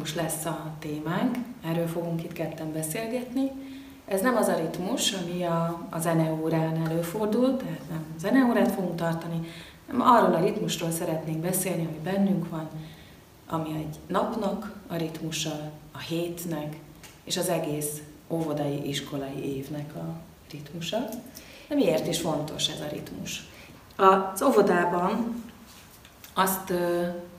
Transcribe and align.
ritmus 0.00 0.22
lesz 0.22 0.44
a 0.44 0.72
témánk, 0.78 1.36
erről 1.64 1.86
fogunk 1.86 2.24
itt 2.24 2.32
ketten 2.32 2.72
beszélgetni. 2.72 3.50
Ez 4.06 4.20
nem 4.20 4.36
az 4.36 4.48
a 4.48 4.56
ritmus, 4.56 5.12
ami 5.12 5.44
a, 5.44 5.86
a 5.90 5.98
zeneórán 5.98 6.86
előfordul, 6.86 7.56
tehát 7.56 7.88
nem 7.90 8.04
zeneórát 8.18 8.70
fogunk 8.70 8.96
tartani, 8.96 9.40
hanem 9.86 10.08
arról 10.08 10.34
a 10.34 10.40
ritmusról 10.40 10.90
szeretnénk 10.90 11.38
beszélni, 11.38 11.86
ami 11.86 11.98
bennünk 12.02 12.48
van, 12.48 12.68
ami 13.48 13.68
egy 13.74 13.98
napnak 14.06 14.80
a 14.86 14.96
ritmusa, 14.96 15.70
a 15.92 15.98
hétnek, 15.98 16.76
és 17.24 17.36
az 17.36 17.48
egész 17.48 18.02
óvodai, 18.28 18.88
iskolai 18.88 19.56
évnek 19.56 19.94
a 19.94 20.20
ritmusa. 20.50 21.08
De 21.68 21.74
miért 21.74 22.06
is 22.06 22.20
fontos 22.20 22.68
ez 22.68 22.80
a 22.80 22.92
ritmus? 22.92 23.46
Az 23.96 24.42
óvodában 24.42 25.42
azt 26.34 26.72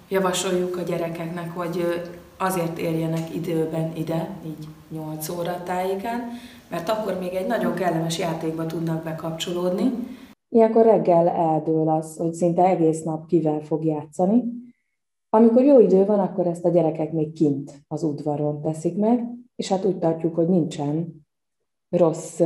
javasoljuk 0.08 0.78
a 0.78 0.82
gyerekeknek, 0.82 1.56
hogy 1.56 2.02
azért 2.42 2.78
érjenek 2.78 3.36
időben 3.36 3.92
ide, 3.96 4.30
így 4.46 4.68
8 4.90 5.30
óra 5.30 5.64
tájékán, 5.64 6.22
mert 6.70 6.90
akkor 6.90 7.20
még 7.20 7.34
egy 7.34 7.48
nagyon 7.48 7.74
kellemes 7.74 8.20
játékba 8.20 8.66
tudnak 8.66 9.04
bekapcsolódni. 9.04 9.92
Ilyenkor 10.50 10.86
reggel 10.86 11.30
eldől 11.30 11.90
az, 11.90 12.18
hogy 12.18 12.34
szinte 12.34 12.66
egész 12.66 13.04
nap 13.04 13.26
kivel 13.26 13.60
fog 13.60 13.86
játszani. 13.86 14.44
Amikor 15.30 15.64
jó 15.64 15.80
idő 15.80 16.06
van, 16.06 16.20
akkor 16.20 16.48
ezt 16.48 16.66
a 16.66 16.70
gyerekek 16.70 17.12
még 17.12 17.34
kint 17.34 17.84
az 17.88 18.04
udvaron 18.04 18.62
teszik 18.62 18.98
meg, 18.98 19.24
és 19.56 19.68
hát 19.68 19.86
úgy 19.86 19.98
tartjuk, 19.98 20.36
hogy 20.36 20.48
nincsen 20.48 21.26
rossz 21.90 22.42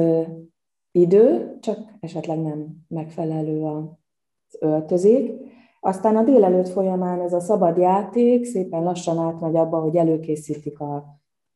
idő, 0.91 1.57
csak 1.61 1.77
esetleg 1.99 2.41
nem 2.41 2.85
megfelelő 2.87 3.63
az 3.63 4.57
öltözék. 4.59 5.31
Aztán 5.85 6.15
a 6.15 6.23
délelőtt 6.23 6.67
folyamán 6.67 7.21
ez 7.21 7.33
a 7.33 7.39
szabad 7.39 7.77
játék 7.77 8.45
szépen 8.45 8.83
lassan 8.83 9.17
átmegy 9.17 9.55
abba, 9.55 9.79
hogy 9.79 9.95
előkészítik 9.95 10.79
a 10.79 11.05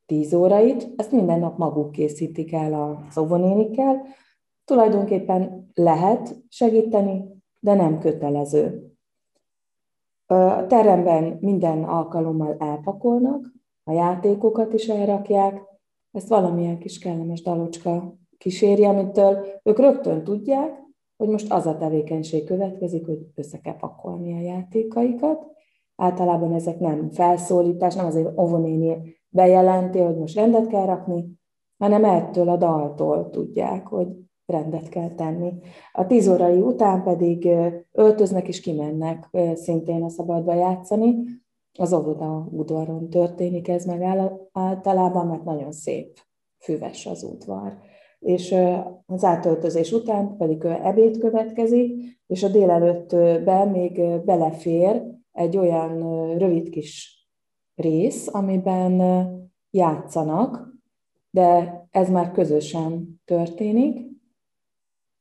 tíz 0.06 0.34
órait, 0.34 0.94
ezt 0.96 1.12
minden 1.12 1.40
nap 1.40 1.58
maguk 1.58 1.92
készítik 1.92 2.54
el 2.54 2.98
az 3.08 3.18
óvonénikkel. 3.18 4.06
Tulajdonképpen 4.66 5.72
lehet 5.74 6.36
segíteni, 6.50 7.26
de 7.60 7.74
nem 7.74 8.00
kötelező. 8.00 8.94
A 10.26 10.66
teremben 10.66 11.38
minden 11.42 11.84
alkalommal 11.84 12.56
elpakolnak, 12.60 13.54
a 13.84 13.92
játékokat 13.92 14.74
is 14.74 14.88
elrakják, 14.88 15.62
ezt 16.12 16.28
valamilyen 16.28 16.80
kis 16.80 17.00
kellemes 17.00 17.42
dalocska 17.42 18.18
kíséri, 18.38 18.86
amitől 18.86 19.46
ők 19.64 19.80
rögtön 19.80 20.24
tudják, 20.24 20.88
hogy 21.20 21.30
most 21.30 21.52
az 21.52 21.66
a 21.66 21.78
tevékenység 21.78 22.44
következik, 22.44 23.06
hogy 23.06 23.20
össze 23.36 23.58
kell 23.58 23.76
pakolni 23.76 24.34
a 24.34 24.42
játékaikat. 24.42 25.46
Általában 25.96 26.54
ezek 26.54 26.80
nem 26.80 27.10
felszólítás, 27.10 27.96
nem 27.96 28.06
azért 28.06 28.40
óvonéni 28.40 29.18
bejelenti, 29.30 30.00
hogy 30.00 30.18
most 30.18 30.36
rendet 30.36 30.68
kell 30.68 30.86
rakni, 30.86 31.26
hanem 31.78 32.04
ettől 32.04 32.50
a 32.50 32.58
daltól 32.58 33.30
tudják, 33.30 33.88
hogy 33.88 34.08
rendet 34.46 34.90
kell 34.90 35.10
tenni. 35.10 35.54
A 35.92 36.06
tíz 36.06 36.28
órai 36.28 36.62
után 36.62 37.04
pedig 37.04 37.50
öltöznek 37.92 38.48
és 38.48 38.60
kimennek 38.60 39.30
szintén 39.54 40.04
a 40.04 40.10
szabadba 40.10 40.54
játszani. 40.54 41.16
Az 41.80 41.94
óvoda 41.94 42.48
udvaron 42.52 43.10
történik 43.10 43.68
ez 43.68 43.86
meg 43.86 44.02
általában, 44.52 45.28
mert 45.28 45.44
nagyon 45.44 45.72
szép, 45.72 46.20
füves 46.58 47.06
az 47.06 47.24
udvar 47.24 47.78
és 48.20 48.56
az 49.06 49.24
átöltözés 49.24 49.92
után 49.92 50.38
pedig 50.38 50.64
ebéd 50.64 51.18
következik, 51.18 52.20
és 52.28 52.44
a 52.44 52.50
délelőttben 52.50 53.68
még 53.68 54.02
belefér 54.26 55.04
egy 55.32 55.58
olyan 55.58 56.00
rövid 56.38 56.70
kis 56.70 57.20
rész, 57.76 58.28
amiben 58.32 59.02
játszanak, 59.72 60.74
de 61.30 61.80
ez 61.92 62.10
már 62.10 62.32
közösen 62.32 63.22
történik. 63.26 64.08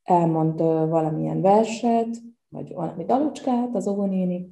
Elmond 0.03 0.59
valamilyen 0.89 1.41
verset, 1.41 2.09
vagy 2.49 2.75
valami 2.75 3.05
dalucskát 3.05 3.75
az 3.75 3.89
óvonéni, 3.89 4.51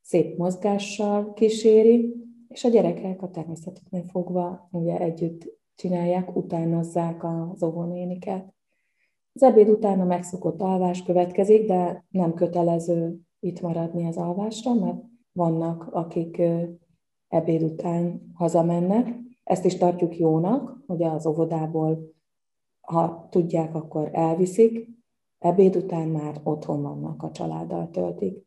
szép 0.00 0.36
mozgással 0.36 1.32
kíséri, 1.32 2.14
és 2.48 2.64
a 2.64 2.68
gyerekek 2.68 3.22
a 3.22 3.30
természetüknél 3.30 4.02
fogva 4.02 4.68
ugye 4.72 4.98
együtt 4.98 5.57
csinálják, 5.78 6.36
utánozzák 6.36 7.24
az 7.24 7.62
óvonéniket. 7.62 8.54
Az 9.32 9.42
ebéd 9.42 9.68
után 9.68 10.00
a 10.00 10.04
megszokott 10.04 10.60
alvás 10.60 11.02
következik, 11.02 11.66
de 11.66 12.04
nem 12.08 12.34
kötelező 12.34 13.18
itt 13.40 13.60
maradni 13.60 14.06
az 14.06 14.16
alvásra, 14.16 14.74
mert 14.74 15.02
vannak, 15.32 15.88
akik 15.92 16.42
ebéd 17.28 17.62
után 17.62 18.32
hazamennek. 18.34 19.14
Ezt 19.44 19.64
is 19.64 19.76
tartjuk 19.76 20.18
jónak, 20.18 20.82
hogy 20.86 21.02
az 21.02 21.26
óvodából, 21.26 22.14
ha 22.80 23.26
tudják, 23.30 23.74
akkor 23.74 24.10
elviszik, 24.12 24.88
ebéd 25.38 25.76
után 25.76 26.08
már 26.08 26.40
otthon 26.42 26.82
vannak, 26.82 27.22
a 27.22 27.30
családdal 27.30 27.90
töltik 27.90 28.46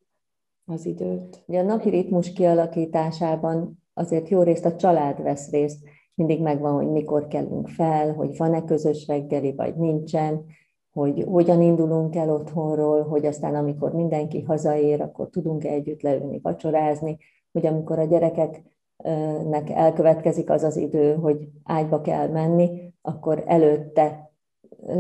az 0.66 0.86
időt. 0.86 1.44
Ugye 1.48 1.60
a 1.60 1.64
napi 1.64 1.90
ritmus 1.90 2.34
kialakításában 2.34 3.84
azért 3.94 4.30
jó 4.30 4.42
részt 4.42 4.66
a 4.66 4.76
család 4.76 5.22
vesz 5.22 5.50
részt 5.50 5.90
mindig 6.16 6.42
megvan, 6.42 6.74
hogy 6.74 6.92
mikor 6.92 7.28
kelünk 7.28 7.68
fel, 7.68 8.14
hogy 8.14 8.38
van-e 8.38 8.64
közös 8.64 9.08
reggeli, 9.08 9.54
vagy 9.56 9.76
nincsen, 9.76 10.46
hogy 10.92 11.26
hogyan 11.28 11.62
indulunk 11.62 12.16
el 12.16 12.30
otthonról, 12.30 13.04
hogy 13.04 13.26
aztán 13.26 13.56
amikor 13.56 13.94
mindenki 13.94 14.42
hazaér, 14.42 15.02
akkor 15.02 15.30
tudunk-e 15.30 15.70
együtt 15.70 16.02
leülni, 16.02 16.40
vacsorázni, 16.42 17.18
hogy 17.52 17.66
amikor 17.66 18.00
a 18.00 18.04
gyerekeknek 18.06 19.70
elkövetkezik 19.70 20.50
az 20.50 20.64
az 20.64 20.78
idő, 20.78 21.16
hogy 21.16 21.48
ágyba 21.64 22.02
kell 22.02 22.28
menni, 22.28 22.94
akkor 23.02 23.44
előtte 23.46 24.32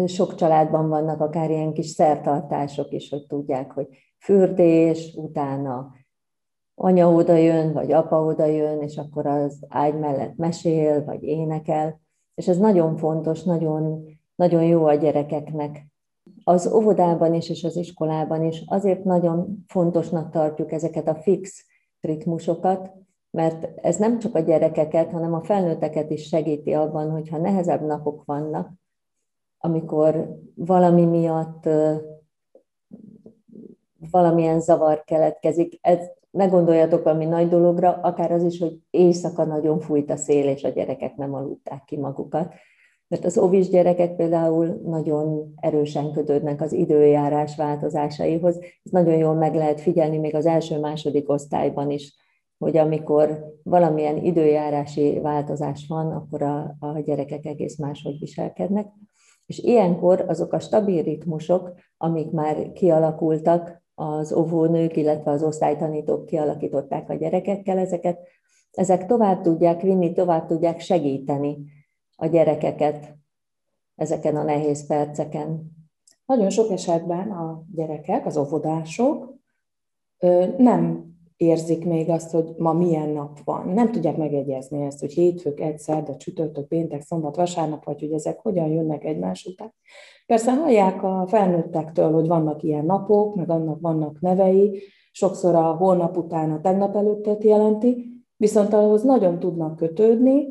sok 0.05 0.35
családban 0.35 0.89
vannak 0.89 1.21
akár 1.21 1.49
ilyen 1.49 1.73
kis 1.73 1.87
szertartások 1.87 2.91
is, 2.91 3.09
hogy 3.09 3.25
tudják, 3.27 3.71
hogy 3.71 3.87
fürdés, 4.17 5.13
utána 5.15 5.91
anya 6.83 7.11
oda 7.11 7.35
jön, 7.35 7.73
vagy 7.73 7.91
apa 7.91 8.23
oda 8.23 8.45
jön, 8.45 8.81
és 8.81 8.97
akkor 8.97 9.25
az 9.25 9.59
ágy 9.67 9.99
mellett 9.99 10.35
mesél, 10.35 11.03
vagy 11.05 11.23
énekel. 11.23 12.01
És 12.35 12.47
ez 12.47 12.57
nagyon 12.57 12.97
fontos, 12.97 13.43
nagyon, 13.43 14.05
nagyon 14.35 14.63
jó 14.63 14.85
a 14.85 14.93
gyerekeknek. 14.93 15.85
Az 16.43 16.73
óvodában 16.73 17.33
is, 17.33 17.49
és 17.49 17.63
az 17.63 17.75
iskolában 17.75 18.43
is 18.43 18.63
azért 18.65 19.03
nagyon 19.03 19.63
fontosnak 19.67 20.31
tartjuk 20.31 20.71
ezeket 20.71 21.07
a 21.07 21.15
fix 21.15 21.65
ritmusokat, 21.99 22.91
mert 23.31 23.79
ez 23.81 23.97
nem 23.97 24.19
csak 24.19 24.35
a 24.35 24.39
gyerekeket, 24.39 25.11
hanem 25.11 25.33
a 25.33 25.43
felnőtteket 25.43 26.09
is 26.09 26.27
segíti 26.27 26.73
abban, 26.73 27.09
hogyha 27.09 27.37
nehezebb 27.37 27.85
napok 27.85 28.25
vannak, 28.25 28.71
amikor 29.57 30.39
valami 30.55 31.05
miatt 31.05 31.69
valamilyen 34.11 34.59
zavar 34.59 35.03
keletkezik. 35.03 35.77
Ez 35.81 35.99
ne 36.31 36.45
gondoljatok 36.45 37.03
valami 37.03 37.25
nagy 37.25 37.49
dologra, 37.49 37.91
akár 37.91 38.31
az 38.31 38.43
is, 38.43 38.59
hogy 38.59 38.79
éjszaka 38.89 39.45
nagyon 39.45 39.79
fújt 39.79 40.11
a 40.11 40.15
szél, 40.15 40.47
és 40.47 40.63
a 40.63 40.69
gyerekek 40.69 41.15
nem 41.15 41.33
aludták 41.33 41.83
ki 41.85 41.97
magukat. 41.97 42.53
Mert 43.07 43.25
az 43.25 43.37
ovis 43.37 43.69
gyerekek 43.69 44.15
például 44.15 44.81
nagyon 44.83 45.53
erősen 45.55 46.11
kötődnek 46.11 46.61
az 46.61 46.73
időjárás 46.73 47.55
változásaihoz. 47.55 48.57
Ez 48.83 48.91
nagyon 48.91 49.17
jól 49.17 49.33
meg 49.33 49.55
lehet 49.55 49.81
figyelni 49.81 50.17
még 50.17 50.35
az 50.35 50.45
első-második 50.45 51.29
osztályban 51.29 51.89
is, 51.89 52.15
hogy 52.57 52.77
amikor 52.77 53.45
valamilyen 53.63 54.17
időjárási 54.17 55.19
változás 55.19 55.85
van, 55.87 56.11
akkor 56.11 56.41
a, 56.41 56.75
a 56.79 56.99
gyerekek 56.99 57.45
egész 57.45 57.77
máshogy 57.77 58.19
viselkednek. 58.19 58.87
És 59.45 59.59
ilyenkor 59.59 60.25
azok 60.27 60.53
a 60.53 60.59
stabil 60.59 61.03
ritmusok, 61.03 61.73
amik 61.97 62.31
már 62.31 62.71
kialakultak, 62.71 63.80
az 64.01 64.33
óvónők, 64.33 64.97
illetve 64.97 65.31
az 65.31 65.43
osztálytanítók 65.43 66.25
kialakították 66.25 67.09
a 67.09 67.13
gyerekekkel 67.13 67.77
ezeket, 67.77 68.19
ezek 68.71 69.05
tovább 69.05 69.41
tudják 69.41 69.81
vinni, 69.81 70.13
tovább 70.13 70.45
tudják 70.45 70.79
segíteni 70.79 71.57
a 72.15 72.25
gyerekeket 72.25 73.17
ezeken 73.95 74.35
a 74.35 74.43
nehéz 74.43 74.87
perceken. 74.87 75.71
Nagyon 76.25 76.49
sok 76.49 76.71
esetben 76.71 77.31
a 77.31 77.63
gyerekek, 77.71 78.25
az 78.25 78.37
óvodások 78.37 79.33
nem 80.57 81.10
érzik 81.41 81.85
még 81.85 82.09
azt, 82.09 82.31
hogy 82.31 82.53
ma 82.57 82.73
milyen 82.73 83.09
nap 83.09 83.39
van. 83.43 83.67
Nem 83.67 83.91
tudják 83.91 84.17
megegyezni 84.17 84.85
ezt, 84.85 84.99
hogy 84.99 85.13
hétfők, 85.13 85.59
egyszer, 85.59 86.03
de 86.03 86.15
csütörtök, 86.15 86.67
péntek, 86.67 87.01
szombat, 87.01 87.35
vasárnap, 87.35 87.85
vagy 87.85 87.99
hogy 87.99 88.11
ezek 88.11 88.39
hogyan 88.39 88.67
jönnek 88.67 89.03
egymás 89.03 89.45
után. 89.45 89.73
Persze 90.25 90.53
hallják 90.53 91.03
a 91.03 91.25
felnőttektől, 91.27 92.11
hogy 92.11 92.27
vannak 92.27 92.63
ilyen 92.63 92.85
napok, 92.85 93.35
meg 93.35 93.49
annak 93.49 93.81
vannak 93.81 94.19
nevei, 94.19 94.81
sokszor 95.11 95.55
a 95.55 95.75
holnap 95.75 96.17
után 96.17 96.51
a 96.51 96.61
tegnap 96.61 96.95
előttet 96.95 97.43
jelenti, 97.43 98.23
viszont 98.37 98.73
ahhoz 98.73 99.03
nagyon 99.03 99.39
tudnak 99.39 99.75
kötődni, 99.75 100.47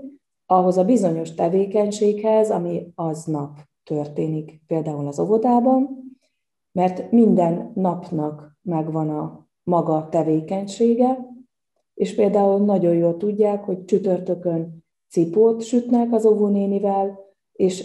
ahhoz 0.46 0.76
a 0.76 0.84
bizonyos 0.84 1.34
tevékenységhez, 1.34 2.50
ami 2.50 2.92
aznap 2.94 3.58
történik, 3.84 4.60
például 4.66 5.06
az 5.06 5.18
óvodában, 5.18 5.98
mert 6.72 7.10
minden 7.10 7.70
napnak 7.74 8.58
megvan 8.62 9.10
a 9.10 9.48
maga 9.70 10.08
tevékenysége, 10.10 11.18
és 11.94 12.14
például 12.14 12.64
nagyon 12.64 12.94
jól 12.94 13.16
tudják, 13.16 13.64
hogy 13.64 13.84
csütörtökön 13.84 14.84
cipót 15.08 15.62
sütnek 15.62 16.12
az 16.12 16.26
óvónénivel, 16.26 17.18
és 17.52 17.84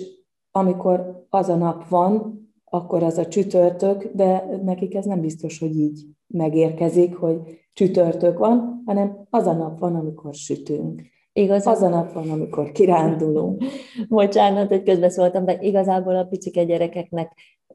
amikor 0.52 1.26
az 1.30 1.50
a 1.50 1.56
nap 1.56 1.88
van, 1.88 2.44
akkor 2.64 3.04
az 3.04 3.18
a 3.18 3.28
csütörtök, 3.28 4.12
de 4.14 4.60
nekik 4.64 4.96
ez 4.96 5.06
nem 5.06 5.20
biztos, 5.20 5.60
hogy 5.60 5.76
így 5.76 6.06
megérkezik, 6.28 7.16
hogy 7.16 7.38
csütörtök 7.74 8.38
van, 8.38 8.82
hanem 8.86 9.28
az 9.30 9.48
a 9.48 9.54
nap 9.54 9.80
van, 9.80 9.96
amikor 9.96 10.34
sütünk. 10.34 11.02
Igazán... 11.34 11.74
Az 11.74 11.82
a 11.82 11.90
nap 11.90 12.14
van, 12.14 12.30
amikor 12.30 12.72
kirándulunk. 12.72 13.64
Bocsánat, 14.10 14.68
hogy 14.68 14.84
közbeszóltam, 14.84 15.46
de 15.46 15.58
igazából 15.62 16.16
a 16.16 16.24
picike 16.24 16.64
gyerekeknek 16.64 17.34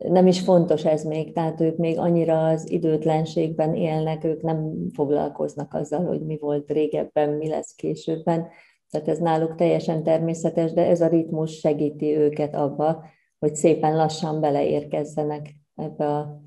nem 0.09 0.27
is 0.27 0.41
fontos 0.41 0.85
ez 0.85 1.05
még, 1.05 1.33
tehát 1.33 1.61
ők 1.61 1.77
még 1.77 1.99
annyira 1.99 2.47
az 2.47 2.71
időtlenségben 2.71 3.75
élnek, 3.75 4.25
ők 4.25 4.43
nem 4.43 4.89
foglalkoznak 4.95 5.75
azzal, 5.75 6.05
hogy 6.05 6.21
mi 6.27 6.39
volt 6.39 6.71
régebben, 6.71 7.29
mi 7.29 7.49
lesz 7.49 7.75
későbben. 7.75 8.49
Tehát 8.91 9.09
ez 9.09 9.19
náluk 9.19 9.55
teljesen 9.55 10.03
természetes, 10.03 10.73
de 10.73 10.87
ez 10.87 11.01
a 11.01 11.09
ritmus 11.09 11.59
segíti 11.59 12.17
őket 12.17 12.55
abba, 12.55 13.05
hogy 13.39 13.55
szépen 13.55 13.97
lassan 13.97 14.41
beleérkezzenek 14.41 15.55
ebbe 15.75 16.07
a, 16.07 16.41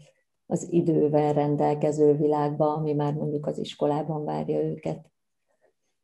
az 0.46 0.68
idővel 0.72 1.34
rendelkező 1.34 2.14
világba, 2.14 2.74
ami 2.74 2.94
már 2.94 3.14
mondjuk 3.14 3.48
az 3.48 3.58
iskolában 3.58 4.26
várja 4.26 4.64
őket. 4.64 5.12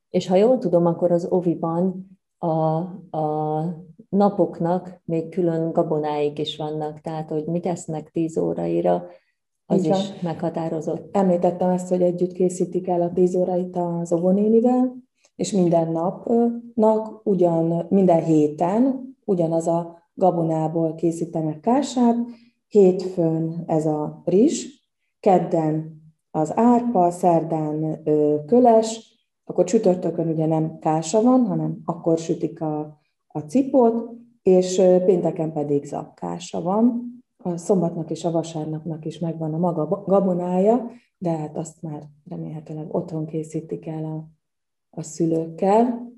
És 0.10 0.28
ha 0.28 0.36
jól 0.36 0.58
tudom, 0.58 0.86
akkor 0.86 1.12
az 1.12 1.26
oviban 1.30 2.10
a, 2.40 2.78
a 3.18 3.64
napoknak 4.10 5.02
még 5.06 5.30
külön 5.30 5.72
gabonáik 5.72 6.40
is 6.40 6.58
vannak, 6.58 7.02
tehát 7.02 7.30
hogy 7.30 7.46
mit 7.46 7.66
esznek 7.66 8.12
tíz 8.12 8.38
óraira, 8.38 9.08
az 9.66 9.86
Így 9.86 9.90
is 9.90 10.22
meghatározott. 10.22 11.16
Említettem 11.16 11.70
ezt, 11.70 11.90
hogy 11.90 12.02
együtt 12.02 12.32
készítik 12.32 12.88
el 12.88 13.02
a 13.02 13.12
tíz 13.12 13.36
órait 13.36 13.76
az 13.76 14.14
óvónénivel, 14.14 14.96
és 15.36 15.52
minden 15.52 15.92
napnak, 15.92 17.22
ugyan, 17.24 17.86
minden 17.90 18.24
héten 18.24 19.08
ugyanaz 19.26 19.68
a 19.68 19.98
gabonából 20.14 20.96
készítenek 20.96 21.60
kását, 21.60 22.16
hétfőn 22.68 23.64
ez 23.68 23.86
a 23.86 24.22
rizs, 24.26 24.66
kedden 25.20 26.02
az 26.32 26.52
árpa, 26.58 27.12
szerdán 27.12 28.04
köles, 28.46 29.19
akkor 29.50 29.64
csütörtökön 29.64 30.28
ugye 30.28 30.46
nem 30.46 30.80
kása 30.80 31.22
van, 31.22 31.46
hanem 31.46 31.78
akkor 31.86 32.18
sütik 32.18 32.62
a, 32.62 33.00
a 33.28 33.40
cipót, 33.40 34.10
és 34.42 34.76
pénteken 35.06 35.54
pedig 35.54 35.86
zapkása 35.86 36.62
van. 36.62 37.14
A 37.44 37.58
szombatnak 37.58 38.10
és 38.10 38.26
a 38.26 38.32
vasárnapnak 38.32 39.06
is 39.06 39.20
megvan 39.20 39.54
a 39.54 39.58
maga 39.58 40.04
gabonája, 40.06 40.90
de 41.18 41.30
hát 41.30 41.58
azt 41.58 41.82
már 41.82 42.04
remélhetőleg 42.30 42.96
otthon 42.96 43.26
készítik 43.26 43.88
el 43.88 44.06
a, 44.06 44.30
a 44.90 45.04
szülőkkel. 45.04 46.12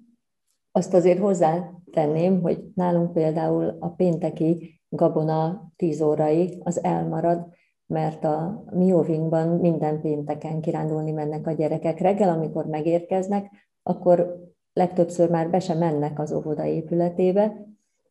Azt 0.71 0.93
azért 0.93 1.19
hozzátenném, 1.19 2.41
hogy 2.41 2.71
nálunk 2.75 3.13
például 3.13 3.77
a 3.79 3.89
pénteki 3.89 4.81
gabona 4.89 5.71
10 5.75 6.01
órai 6.01 6.61
az 6.63 6.83
elmarad, 6.83 7.47
mert 7.91 8.23
a 8.23 8.63
mi 8.69 8.91
óvinkban 8.91 9.47
minden 9.47 10.01
pénteken 10.01 10.61
kirándulni 10.61 11.11
mennek 11.11 11.47
a 11.47 11.51
gyerekek. 11.51 11.99
Reggel, 11.99 12.29
amikor 12.29 12.65
megérkeznek, 12.65 13.51
akkor 13.83 14.49
legtöbbször 14.73 15.29
már 15.29 15.49
be 15.49 15.59
sem 15.59 15.77
mennek 15.77 16.19
az 16.19 16.33
óvoda 16.33 16.65
épületébe, 16.65 17.67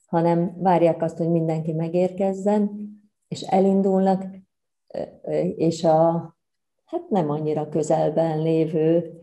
hanem 0.06 0.56
várják 0.58 1.02
azt, 1.02 1.16
hogy 1.16 1.30
mindenki 1.30 1.72
megérkezzen, 1.72 2.88
és 3.28 3.40
elindulnak, 3.40 4.24
és 5.56 5.84
a 5.84 6.34
hát 6.84 7.08
nem 7.08 7.30
annyira 7.30 7.68
közelben 7.68 8.42
lévő 8.42 9.14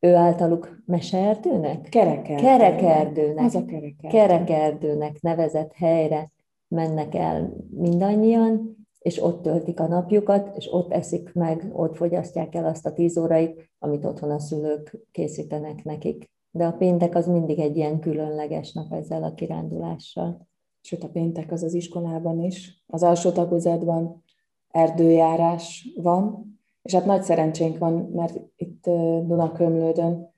ő 0.00 0.14
általuk 0.14 0.82
meseerdőnek? 0.86 1.88
Kerekerdőnek. 1.88 2.42
Kerekerdőnek. 2.42 3.44
Az 3.44 3.54
a 3.54 3.64
kerekerdő. 3.64 4.08
Kerekerdőnek 4.08 5.20
nevezett 5.20 5.72
helyre 5.72 6.30
mennek 6.68 7.14
el 7.14 7.52
mindannyian, 7.70 8.75
és 9.06 9.22
ott 9.22 9.42
töltik 9.42 9.80
a 9.80 9.86
napjukat, 9.86 10.56
és 10.56 10.72
ott 10.72 10.92
eszik 10.92 11.32
meg, 11.32 11.70
ott 11.72 11.96
fogyasztják 11.96 12.54
el 12.54 12.64
azt 12.64 12.86
a 12.86 12.92
tíz 12.92 13.18
óraig, 13.18 13.70
amit 13.78 14.04
otthon 14.04 14.30
a 14.30 14.38
szülők 14.38 15.06
készítenek 15.10 15.84
nekik. 15.84 16.30
De 16.50 16.66
a 16.66 16.72
péntek 16.72 17.14
az 17.14 17.26
mindig 17.26 17.58
egy 17.58 17.76
ilyen 17.76 18.00
különleges 18.00 18.72
nap 18.72 18.92
ezzel 18.92 19.22
a 19.22 19.34
kirándulással. 19.34 20.46
Sőt, 20.80 21.04
a 21.04 21.08
péntek 21.08 21.52
az 21.52 21.62
az 21.62 21.74
iskolában 21.74 22.40
is. 22.40 22.84
Az 22.86 23.02
alsó 23.02 23.30
tagozatban 23.30 24.24
erdőjárás 24.70 25.88
van, 26.02 26.44
és 26.82 26.94
hát 26.94 27.04
nagy 27.04 27.22
szerencsénk 27.22 27.78
van, 27.78 28.10
mert 28.14 28.40
itt 28.56 28.82
Dunakömlődön 29.26 30.34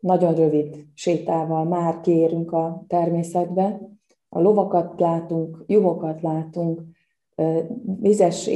nagyon 0.00 0.34
rövid 0.34 0.86
sétával 0.94 1.64
már 1.64 2.00
kérünk 2.00 2.52
a 2.52 2.84
természetbe. 2.86 3.80
A 4.28 4.40
lovakat 4.40 5.00
látunk, 5.00 5.64
juhokat 5.66 6.22
látunk, 6.22 6.96
vizes 8.00 8.48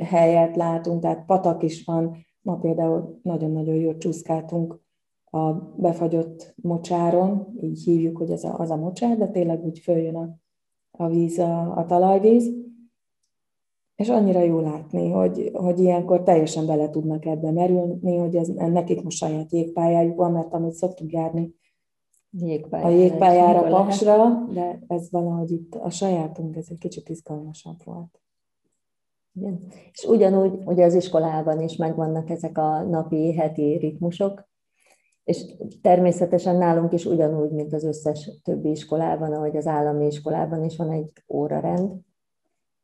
helyet 0.00 0.56
látunk, 0.56 1.00
tehát 1.00 1.24
patak 1.24 1.62
is 1.62 1.84
van. 1.84 2.16
Ma 2.40 2.56
például 2.56 3.20
nagyon-nagyon 3.22 3.74
jól 3.74 3.96
csúszkáltunk 3.96 4.80
a 5.24 5.52
befagyott 5.76 6.54
mocsáron, 6.56 7.56
így 7.60 7.82
hívjuk, 7.82 8.16
hogy 8.16 8.30
ez 8.30 8.44
a, 8.44 8.58
az 8.58 8.70
a 8.70 8.76
mocsár, 8.76 9.16
de 9.16 9.28
tényleg 9.28 9.64
úgy 9.64 9.78
följön 9.78 10.14
a, 10.14 10.36
a 10.90 11.08
víz, 11.08 11.38
a, 11.38 11.76
a 11.76 11.86
talajvíz. 11.86 12.52
És 13.96 14.08
annyira 14.08 14.40
jó 14.40 14.60
látni, 14.60 15.10
hogy, 15.10 15.50
hogy 15.52 15.78
ilyenkor 15.78 16.22
teljesen 16.22 16.66
bele 16.66 16.90
tudnak 16.90 17.24
ebbe 17.24 17.50
merülni, 17.50 18.16
hogy 18.16 18.36
ez, 18.36 18.48
nekik 18.48 19.02
most 19.02 19.16
saját 19.16 19.52
jégpályájuk 19.52 20.16
van, 20.16 20.32
mert 20.32 20.54
amúgy 20.54 20.72
szoktuk 20.72 21.12
járni 21.12 21.54
Jégpályára, 22.38 22.88
a 22.88 22.96
jégpályára 22.96 23.62
Paksra, 23.62 24.46
de 24.52 24.84
ez 24.86 25.10
valahogy 25.10 25.50
itt 25.50 25.74
a 25.74 25.90
sajátunk, 25.90 26.56
ez 26.56 26.66
egy 26.70 26.78
kicsit 26.78 27.08
izgalmasabb 27.08 27.84
volt. 27.84 28.23
Igen. 29.34 29.60
És 29.92 30.04
ugyanúgy 30.04 30.58
ugye 30.64 30.84
az 30.84 30.94
iskolában 30.94 31.60
is 31.60 31.76
megvannak 31.76 32.30
ezek 32.30 32.58
a 32.58 32.82
napi, 32.82 33.34
heti 33.34 33.76
ritmusok, 33.76 34.48
és 35.24 35.44
természetesen 35.82 36.56
nálunk 36.56 36.92
is 36.92 37.04
ugyanúgy, 37.04 37.50
mint 37.50 37.72
az 37.72 37.84
összes 37.84 38.40
többi 38.42 38.70
iskolában, 38.70 39.32
ahogy 39.32 39.56
az 39.56 39.66
állami 39.66 40.06
iskolában 40.06 40.64
is 40.64 40.76
van 40.76 40.90
egy 40.90 41.12
órarend, 41.28 41.92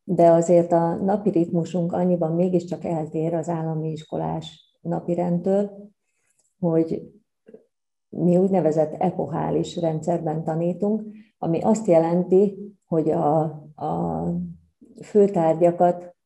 de 0.05 0.31
azért 0.31 0.73
a 0.73 0.95
napi 0.95 1.31
ritmusunk 1.31 1.93
annyiban 1.93 2.35
mégiscsak 2.35 2.85
eltér 2.85 3.35
az 3.35 3.49
állami 3.49 3.91
iskolás 3.91 4.77
napirendtől, 4.81 5.91
hogy 6.61 7.11
mi 8.09 8.37
úgynevezett 8.37 8.93
epohális 8.93 9.77
rendszerben 9.77 10.45
tanítunk, 10.45 11.03
ami 11.39 11.61
azt 11.61 11.87
jelenti, 11.87 12.75
hogy 12.87 13.11
a, 13.11 13.41
a 13.75 14.25
főtárgyakat 15.03 16.17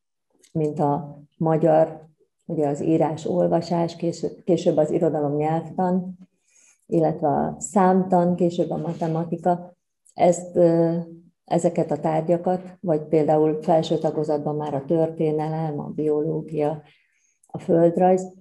mint 0.54 0.78
a 0.78 1.22
magyar, 1.36 2.08
ugye 2.46 2.68
az 2.68 2.82
írás-olvasás, 2.82 3.96
később 4.44 4.76
az 4.76 4.90
irodalom 4.90 5.36
nyelvtan, 5.36 6.18
illetve 6.86 7.28
a 7.28 7.56
számtan, 7.58 8.36
később 8.36 8.70
a 8.70 8.76
matematika, 8.76 9.76
ezt, 10.14 10.58
ezeket 11.44 11.90
a 11.90 12.00
tárgyakat, 12.00 12.76
vagy 12.80 13.02
például 13.02 13.62
felső 13.62 13.98
tagozatban 13.98 14.56
már 14.56 14.74
a 14.74 14.84
történelem, 14.84 15.80
a 15.80 15.88
biológia, 15.88 16.82
a 17.46 17.58
földrajz, 17.58 18.32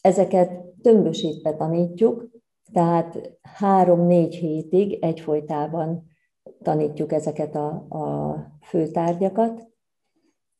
ezeket 0.00 0.50
tömbösítve 0.82 1.54
tanítjuk, 1.54 2.28
tehát 2.72 3.38
három-négy 3.42 4.34
hétig 4.34 5.04
egyfolytában 5.04 6.06
tanítjuk 6.62 7.12
ezeket 7.12 7.54
a, 7.54 7.68
a 7.88 8.36
főtárgyakat, 8.62 9.74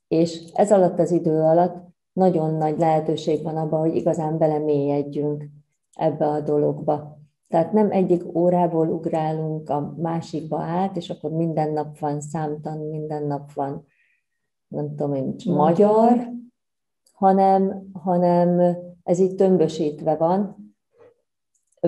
és 0.09 0.51
ez 0.55 0.73
alatt 0.73 0.99
az 0.99 1.11
idő 1.11 1.41
alatt 1.41 1.87
nagyon 2.13 2.55
nagy 2.55 2.79
lehetőség 2.79 3.43
van 3.43 3.57
abban, 3.57 3.81
hogy 3.81 3.97
igazán 3.97 4.39
belemélyedjünk 4.39 5.45
ebbe 5.93 6.27
a 6.27 6.41
dologba. 6.41 7.19
Tehát 7.49 7.73
nem 7.73 7.91
egyik 7.91 8.37
órából 8.37 8.89
ugrálunk 8.89 9.71
a 9.71 9.95
másikba 9.97 10.61
át, 10.61 10.97
és 10.97 11.11
akkor 11.11 11.31
minden 11.31 11.73
nap 11.73 11.99
van 11.99 12.21
számtan, 12.21 12.79
minden 12.79 13.27
nap 13.27 13.53
van, 13.53 13.87
nem 14.69 14.89
tudom 14.89 15.15
én, 15.15 15.35
magyar, 15.45 16.31
hanem, 17.13 17.91
hanem 17.93 18.77
ez 19.03 19.19
így 19.19 19.35
tömbösítve 19.35 20.17
van. 20.17 20.57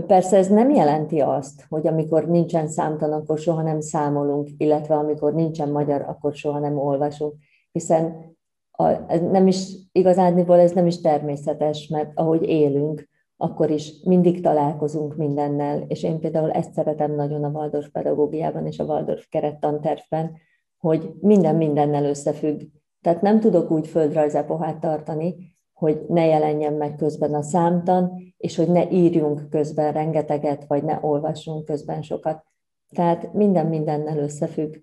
Persze 0.06 0.36
ez 0.36 0.48
nem 0.48 0.70
jelenti 0.70 1.20
azt, 1.20 1.66
hogy 1.68 1.86
amikor 1.86 2.28
nincsen 2.28 2.68
számtan, 2.68 3.12
akkor 3.12 3.38
soha 3.38 3.62
nem 3.62 3.80
számolunk, 3.80 4.48
illetve 4.56 4.94
amikor 4.94 5.34
nincsen 5.34 5.68
magyar, 5.68 6.00
akkor 6.00 6.34
soha 6.34 6.58
nem 6.58 6.78
olvasunk 6.78 7.34
hiszen 7.78 8.36
a, 8.70 9.12
ez 9.12 9.20
nem 9.20 9.46
is 9.46 9.72
igazándiból 9.92 10.58
ez 10.58 10.72
nem 10.72 10.86
is 10.86 11.00
természetes, 11.00 11.86
mert 11.86 12.10
ahogy 12.14 12.42
élünk, 12.42 13.08
akkor 13.36 13.70
is 13.70 13.92
mindig 14.04 14.40
találkozunk 14.40 15.16
mindennel, 15.16 15.84
és 15.88 16.02
én 16.02 16.20
például 16.20 16.50
ezt 16.50 16.72
szeretem 16.72 17.14
nagyon 17.14 17.44
a 17.44 17.48
Waldorf 17.48 17.88
pedagógiában 17.88 18.66
és 18.66 18.78
a 18.78 18.84
Waldorf 18.84 19.26
kerettantervben, 19.28 20.36
hogy 20.78 21.12
minden 21.20 21.54
mindennel 21.54 22.04
összefügg. 22.04 22.60
Tehát 23.00 23.22
nem 23.22 23.40
tudok 23.40 23.70
úgy 23.70 23.86
földrajzepohát 23.86 24.80
tartani, 24.80 25.36
hogy 25.72 26.04
ne 26.08 26.26
jelenjen 26.26 26.72
meg 26.72 26.96
közben 26.96 27.34
a 27.34 27.42
számtan, 27.42 28.12
és 28.36 28.56
hogy 28.56 28.68
ne 28.68 28.90
írjunk 28.90 29.50
közben 29.50 29.92
rengeteget, 29.92 30.64
vagy 30.66 30.84
ne 30.84 30.98
olvassunk 31.00 31.64
közben 31.64 32.02
sokat. 32.02 32.44
Tehát 32.90 33.32
minden 33.32 33.66
mindennel 33.66 34.18
összefügg. 34.18 34.74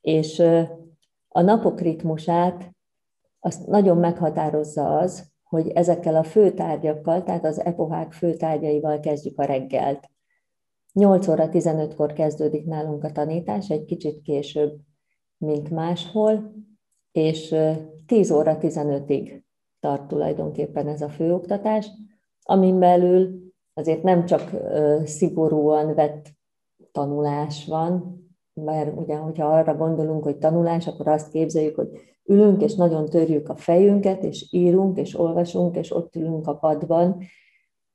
És 0.00 0.42
a 1.36 1.42
napok 1.42 1.80
ritmusát 1.80 2.70
azt 3.40 3.66
nagyon 3.66 3.96
meghatározza 3.96 4.98
az, 4.98 5.32
hogy 5.42 5.68
ezekkel 5.68 6.16
a 6.16 6.22
főtárgyakkal, 6.22 7.22
tehát 7.22 7.44
az 7.44 7.64
epohák 7.64 8.12
főtárgyaival 8.12 9.00
kezdjük 9.00 9.38
a 9.38 9.44
reggelt. 9.44 10.10
8 10.92 11.28
óra 11.28 11.48
15-kor 11.52 12.12
kezdődik 12.12 12.66
nálunk 12.66 13.04
a 13.04 13.12
tanítás, 13.12 13.70
egy 13.70 13.84
kicsit 13.84 14.22
később, 14.22 14.76
mint 15.36 15.70
máshol, 15.70 16.54
és 17.12 17.54
10 18.06 18.30
óra 18.30 18.58
15-ig 18.60 19.42
tart 19.80 20.08
tulajdonképpen 20.08 20.88
ez 20.88 21.02
a 21.02 21.08
főoktatás, 21.08 21.90
amin 22.42 22.78
belül 22.78 23.52
azért 23.72 24.02
nem 24.02 24.24
csak 24.24 24.50
szigorúan 25.04 25.94
vett 25.94 26.28
tanulás 26.92 27.66
van, 27.66 28.23
mert 28.54 28.98
ugye, 28.98 29.16
hogyha 29.16 29.46
arra 29.46 29.76
gondolunk, 29.76 30.22
hogy 30.22 30.38
tanulás, 30.38 30.86
akkor 30.86 31.08
azt 31.08 31.30
képzeljük, 31.30 31.76
hogy 31.76 31.88
ülünk, 32.24 32.62
és 32.62 32.74
nagyon 32.74 33.04
törjük 33.04 33.48
a 33.48 33.56
fejünket, 33.56 34.22
és 34.24 34.48
írunk, 34.50 34.98
és 34.98 35.18
olvasunk, 35.18 35.76
és 35.76 35.94
ott 35.94 36.16
ülünk 36.16 36.46
a 36.46 36.56
padban, 36.56 37.22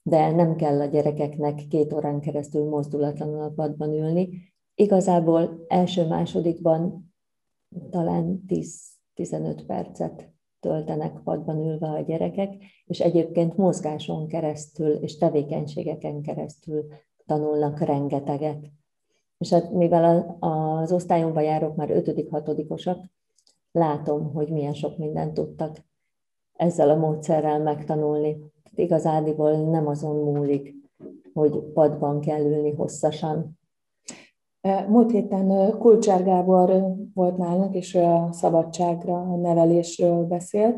de 0.02 0.32
nem 0.32 0.56
kell 0.56 0.82
a 0.82 0.86
gyerekeknek 0.86 1.68
két 1.70 1.94
órán 1.94 2.20
keresztül 2.20 2.70
mozdulatlanul 2.70 3.42
a 3.42 3.52
padban 3.56 3.94
ülni. 3.94 4.30
Igazából 4.76 5.66
első-másodikban 5.68 7.14
talán 7.90 8.44
10-15 9.16 9.64
percet 9.68 10.32
töltenek 10.60 11.22
padban 11.24 11.58
ülve 11.58 11.88
a 11.88 12.02
gyerekek, 12.02 12.54
és 12.86 13.00
egyébként 13.00 13.58
mozgáson 13.58 14.28
keresztül 14.28 14.92
és 14.92 15.18
tevékenységeken 15.18 16.22
keresztül 16.22 16.86
tanulnak 17.26 17.80
rengeteget. 17.80 18.72
És 19.40 19.50
hát 19.50 19.72
mivel 19.72 20.38
az 20.40 20.92
osztályomban 20.92 21.44
járok 21.44 21.76
már 21.76 21.92
ötödik, 21.92 22.30
hatodikosak, 22.30 23.06
látom, 23.72 24.34
hogy 24.34 24.50
milyen 24.50 24.74
sok 24.74 24.98
mindent 24.98 25.34
tudtak 25.34 25.78
ezzel 26.56 26.90
a 26.90 26.96
módszerrel 26.96 27.60
megtanulni. 27.60 28.38
Igazából 28.76 29.52
nem 29.52 29.88
azon 29.88 30.34
múlik, 30.34 30.76
hogy 31.34 31.60
padban 31.74 32.20
kell 32.20 32.42
ülni 32.42 32.72
hosszasan. 32.72 33.60
E, 34.62 34.86
múlt 34.90 35.12
héten 35.12 35.78
Kulcsár 35.78 36.24
Gábor 36.24 36.96
volt 37.14 37.38
nálunk, 37.38 37.76
és 37.76 37.96
a 37.96 38.30
szabadságra, 38.32 39.22
a 39.22 39.36
nevelésről 39.36 40.26
beszélt, 40.26 40.78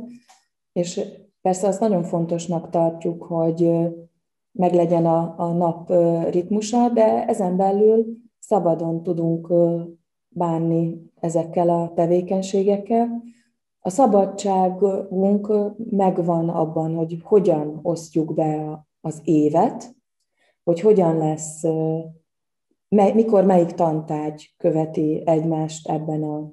és 0.74 1.02
persze 1.42 1.68
azt 1.68 1.80
nagyon 1.80 2.04
fontosnak 2.04 2.70
tartjuk, 2.70 3.24
hogy 3.24 3.72
meglegyen 4.52 5.06
a, 5.06 5.34
a 5.38 5.52
nap 5.52 5.92
ritmusa, 6.30 6.90
de 6.90 7.26
ezen 7.26 7.58
belül 7.58 8.21
szabadon 8.42 9.04
tudunk 9.04 9.54
bánni 10.30 11.12
ezekkel 11.20 11.70
a 11.70 11.92
tevékenységekkel. 11.94 13.24
A 13.80 13.90
szabadságunk 13.90 15.52
megvan 15.90 16.50
abban, 16.50 16.96
hogy 16.96 17.20
hogyan 17.24 17.80
osztjuk 17.82 18.34
be 18.34 18.86
az 19.02 19.22
évet, 19.24 19.96
hogy 20.64 20.80
hogyan 20.80 21.18
lesz, 21.18 21.64
mikor 23.14 23.46
melyik 23.46 23.72
tantárgy 23.72 24.54
követi 24.58 25.22
egymást 25.26 25.90
ebben 25.90 26.24
a 26.24 26.52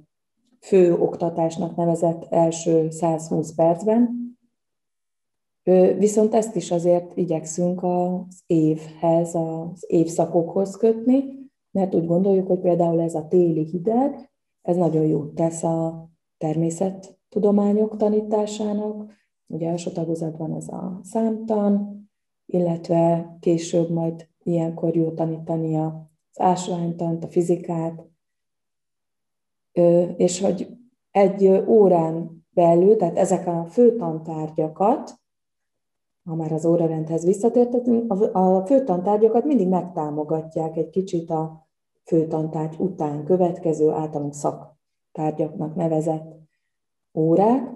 fő 0.61 0.95
oktatásnak 0.95 1.77
nevezett 1.77 2.27
első 2.31 2.91
120 2.91 3.55
percben. 3.55 4.27
Viszont 5.99 6.35
ezt 6.35 6.57
is 6.57 6.71
azért 6.71 7.17
igyekszünk 7.17 7.83
az 7.83 8.43
évhez, 8.47 9.35
az 9.35 9.85
évszakokhoz 9.87 10.77
kötni, 10.77 11.38
mert 11.79 11.95
úgy 11.95 12.07
gondoljuk, 12.07 12.47
hogy 12.47 12.59
például 12.59 13.01
ez 13.01 13.15
a 13.15 13.29
téli 13.29 13.65
hideg, 13.65 14.31
ez 14.63 14.77
nagyon 14.77 15.07
jót 15.07 15.35
tesz 15.35 15.63
a 15.63 16.09
természettudományok 16.39 17.97
tanításának. 17.97 19.13
Ugye 19.47 19.69
első 19.69 19.91
tagozatban 19.91 20.55
ez 20.55 20.69
a 20.69 21.01
számtan, 21.03 22.03
illetve 22.47 23.37
később 23.41 23.91
majd 23.91 24.29
ilyenkor 24.43 24.97
jó 24.97 25.11
tanítani 25.11 25.77
az 25.77 25.93
ásványtant, 26.41 27.25
a 27.25 27.29
fizikát, 27.29 28.07
és 30.17 30.41
hogy 30.41 30.77
egy 31.11 31.47
órán 31.67 32.45
belül, 32.51 32.97
tehát 32.97 33.19
ezek 33.19 33.47
a 33.47 33.65
fő 33.65 33.97
tantárgyakat, 33.97 35.21
ha 36.25 36.35
már 36.35 36.53
az 36.53 36.65
órarendhez 36.65 37.25
visszatértetünk, 37.25 38.13
a 38.33 38.67
fő 38.67 38.85
tantárgyakat 38.85 39.45
mindig 39.45 39.69
megtámogatják 39.69 40.77
egy 40.77 40.91
kicsit 40.91 41.31
a 41.31 41.68
főtantárgy 42.09 42.75
után 42.79 43.25
következő 43.25 43.91
általunk 43.91 44.35
szaktárgyaknak 44.35 45.75
nevezett 45.75 46.37
órák, 47.15 47.71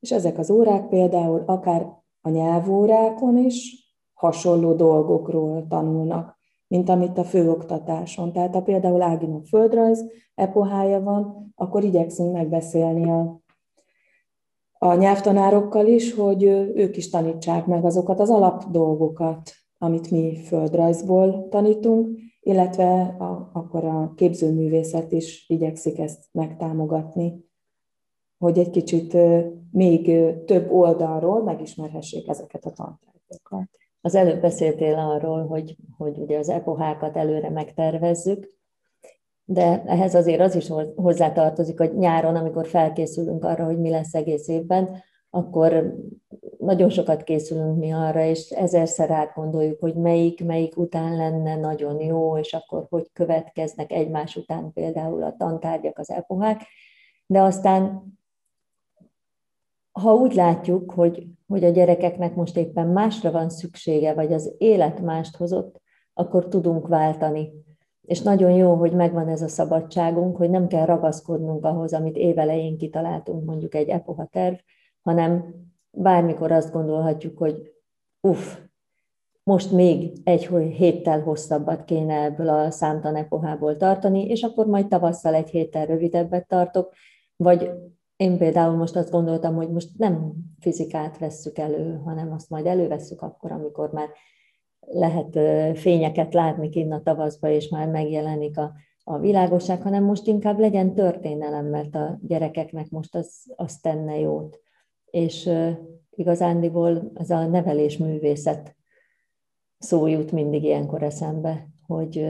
és 0.00 0.12
ezek 0.12 0.38
az 0.38 0.50
órák 0.50 0.88
például 0.88 1.42
akár 1.46 1.86
a 2.20 2.28
nyelvórákon 2.28 3.36
is 3.36 3.86
hasonló 4.12 4.74
dolgokról 4.74 5.66
tanulnak, 5.68 6.38
mint 6.66 6.88
amit 6.88 7.18
a 7.18 7.24
főoktatáson. 7.24 8.32
Tehát 8.32 8.54
ha 8.54 8.62
például 8.62 9.02
Áginon 9.02 9.42
földrajz 9.42 10.04
epohája 10.34 11.00
van, 11.00 11.52
akkor 11.56 11.84
igyekszünk 11.84 12.32
megbeszélni 12.32 13.10
a, 13.10 13.40
a 14.78 14.94
nyelvtanárokkal 14.94 15.86
is, 15.86 16.14
hogy 16.14 16.42
ők 16.74 16.96
is 16.96 17.10
tanítsák 17.10 17.66
meg 17.66 17.84
azokat 17.84 18.20
az 18.20 18.30
alapdolgokat, 18.30 19.50
amit 19.78 20.10
mi 20.10 20.36
földrajzból 20.36 21.48
tanítunk, 21.48 22.18
illetve 22.42 23.00
a, 23.02 23.50
akkor 23.52 23.84
a 23.84 24.12
képzőművészet 24.16 25.12
is 25.12 25.44
igyekszik 25.48 25.98
ezt 25.98 26.24
megtámogatni, 26.32 27.44
hogy 28.38 28.58
egy 28.58 28.70
kicsit 28.70 29.16
még 29.70 30.04
több 30.44 30.70
oldalról 30.70 31.42
megismerhessék 31.42 32.28
ezeket 32.28 32.64
a 32.64 32.70
tantárgyakat. 32.70 33.68
Az 34.00 34.14
előbb 34.14 34.40
beszéltél 34.40 34.94
arról, 34.94 35.46
hogy, 35.46 35.76
hogy 35.96 36.18
ugye 36.18 36.38
az 36.38 36.48
epohákat 36.48 37.16
előre 37.16 37.50
megtervezzük, 37.50 38.60
de 39.44 39.82
ehhez 39.86 40.14
azért 40.14 40.40
az 40.40 40.54
is 40.54 40.68
hozzátartozik, 40.94 41.78
hogy 41.78 41.94
nyáron, 41.94 42.36
amikor 42.36 42.66
felkészülünk 42.66 43.44
arra, 43.44 43.64
hogy 43.64 43.78
mi 43.78 43.90
lesz 43.90 44.14
egész 44.14 44.48
évben, 44.48 45.02
akkor 45.30 45.94
nagyon 46.64 46.90
sokat 46.90 47.22
készülünk 47.22 47.78
mi 47.78 47.90
arra, 47.90 48.24
és 48.24 48.50
ezerszer 48.50 49.10
átgondoljuk, 49.10 49.80
hogy 49.80 49.94
melyik, 49.94 50.44
melyik 50.44 50.76
után 50.76 51.16
lenne 51.16 51.56
nagyon 51.56 52.00
jó, 52.00 52.38
és 52.38 52.52
akkor 52.52 52.86
hogy 52.88 53.10
következnek 53.12 53.92
egymás 53.92 54.36
után 54.36 54.72
például 54.72 55.22
a 55.22 55.36
tantárgyak, 55.36 55.98
az 55.98 56.10
epohák. 56.10 56.62
De 57.26 57.40
aztán, 57.40 58.02
ha 59.92 60.14
úgy 60.14 60.34
látjuk, 60.34 60.92
hogy, 60.92 61.26
hogy 61.46 61.64
a 61.64 61.70
gyerekeknek 61.70 62.34
most 62.34 62.56
éppen 62.56 62.86
másra 62.86 63.30
van 63.30 63.50
szüksége, 63.50 64.14
vagy 64.14 64.32
az 64.32 64.54
élet 64.58 65.00
mást 65.00 65.36
hozott, 65.36 65.80
akkor 66.14 66.48
tudunk 66.48 66.88
váltani. 66.88 67.52
És 68.02 68.20
nagyon 68.22 68.50
jó, 68.50 68.74
hogy 68.74 68.92
megvan 68.92 69.28
ez 69.28 69.42
a 69.42 69.48
szabadságunk, 69.48 70.36
hogy 70.36 70.50
nem 70.50 70.66
kell 70.66 70.84
ragaszkodnunk 70.84 71.64
ahhoz, 71.64 71.92
amit 71.92 72.16
évelején 72.16 72.78
kitaláltunk, 72.78 73.44
mondjuk 73.44 73.74
egy 73.74 73.88
epoha 73.88 74.26
terv, 74.26 74.54
hanem 75.02 75.54
bármikor 75.92 76.52
azt 76.52 76.72
gondolhatjuk, 76.72 77.38
hogy 77.38 77.72
uff, 78.20 78.56
most 79.42 79.72
még 79.72 80.12
egy 80.24 80.46
héttel 80.76 81.20
hosszabbat 81.20 81.84
kéne 81.84 82.22
ebből 82.22 82.48
a 82.48 82.70
számtan 82.70 83.16
epohából 83.16 83.76
tartani, 83.76 84.26
és 84.26 84.42
akkor 84.42 84.66
majd 84.66 84.88
tavasszal 84.88 85.34
egy 85.34 85.50
héttel 85.50 85.86
rövidebbet 85.86 86.48
tartok, 86.48 86.92
vagy 87.36 87.70
én 88.16 88.38
például 88.38 88.76
most 88.76 88.96
azt 88.96 89.10
gondoltam, 89.10 89.54
hogy 89.54 89.70
most 89.70 89.88
nem 89.98 90.32
fizikát 90.60 91.18
vesszük 91.18 91.58
elő, 91.58 92.00
hanem 92.04 92.32
azt 92.32 92.50
majd 92.50 92.66
elővesszük 92.66 93.22
akkor, 93.22 93.52
amikor 93.52 93.90
már 93.92 94.08
lehet 94.80 95.38
fényeket 95.78 96.34
látni 96.34 96.68
kinn 96.68 96.92
a 96.92 97.02
tavaszba, 97.02 97.48
és 97.48 97.68
már 97.68 97.88
megjelenik 97.88 98.58
a, 98.58 98.72
a 99.04 99.18
világosság, 99.18 99.82
hanem 99.82 100.04
most 100.04 100.26
inkább 100.26 100.58
legyen 100.58 100.94
történelem, 100.94 101.66
mert 101.66 101.94
a 101.94 102.18
gyerekeknek 102.22 102.90
most 102.90 103.14
az, 103.14 103.52
az 103.56 103.76
tenne 103.76 104.18
jót 104.18 104.60
és 105.12 105.50
igazándiból 106.10 107.10
ez 107.14 107.30
a 107.30 107.46
nevelés 107.46 107.96
művészet 107.96 108.76
szó 109.78 110.06
jut 110.06 110.32
mindig 110.32 110.64
ilyenkor 110.64 111.02
eszembe, 111.02 111.68
hogy 111.86 112.26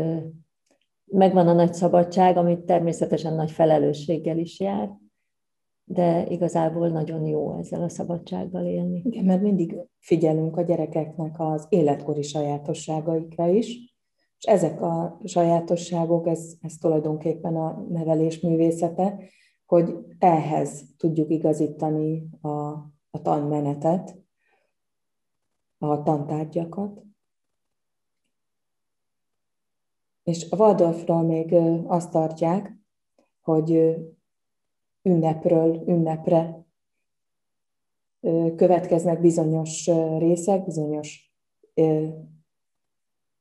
megvan 1.04 1.48
a 1.48 1.52
nagy 1.52 1.74
szabadság, 1.74 2.36
amit 2.36 2.60
természetesen 2.60 3.34
nagy 3.34 3.50
felelősséggel 3.50 4.38
is 4.38 4.60
jár, 4.60 4.90
de 5.84 6.26
igazából 6.26 6.88
nagyon 6.88 7.26
jó 7.26 7.58
ezzel 7.58 7.82
a 7.82 7.88
szabadsággal 7.88 8.66
élni. 8.66 9.02
Igen, 9.04 9.24
mert 9.24 9.42
mindig 9.42 9.76
figyelünk 9.98 10.56
a 10.56 10.62
gyerekeknek 10.62 11.34
az 11.38 11.66
életkori 11.68 12.22
sajátosságaikra 12.22 13.48
is, 13.48 13.66
és 14.38 14.44
ezek 14.44 14.82
a 14.82 15.20
sajátosságok, 15.24 16.26
ez, 16.26 16.54
ez 16.60 16.74
tulajdonképpen 16.74 17.56
a 17.56 17.86
nevelés 17.88 18.40
művészete, 18.40 19.22
hogy 19.72 20.06
ehhez 20.18 20.84
tudjuk 20.96 21.30
igazítani 21.30 22.28
a 22.42 22.90
a 23.14 23.22
tanmenetet, 23.22 24.16
a 25.78 26.02
tantárgyakat. 26.02 27.02
És 30.22 30.50
a 30.50 30.56
Waldorfról 30.56 31.22
még 31.22 31.54
azt 31.86 32.10
tartják, 32.10 32.78
hogy 33.40 33.96
ünnepről 35.02 35.82
ünnepre 35.86 36.66
következnek 38.56 39.20
bizonyos 39.20 39.86
részek, 40.18 40.64
bizonyos 40.64 41.34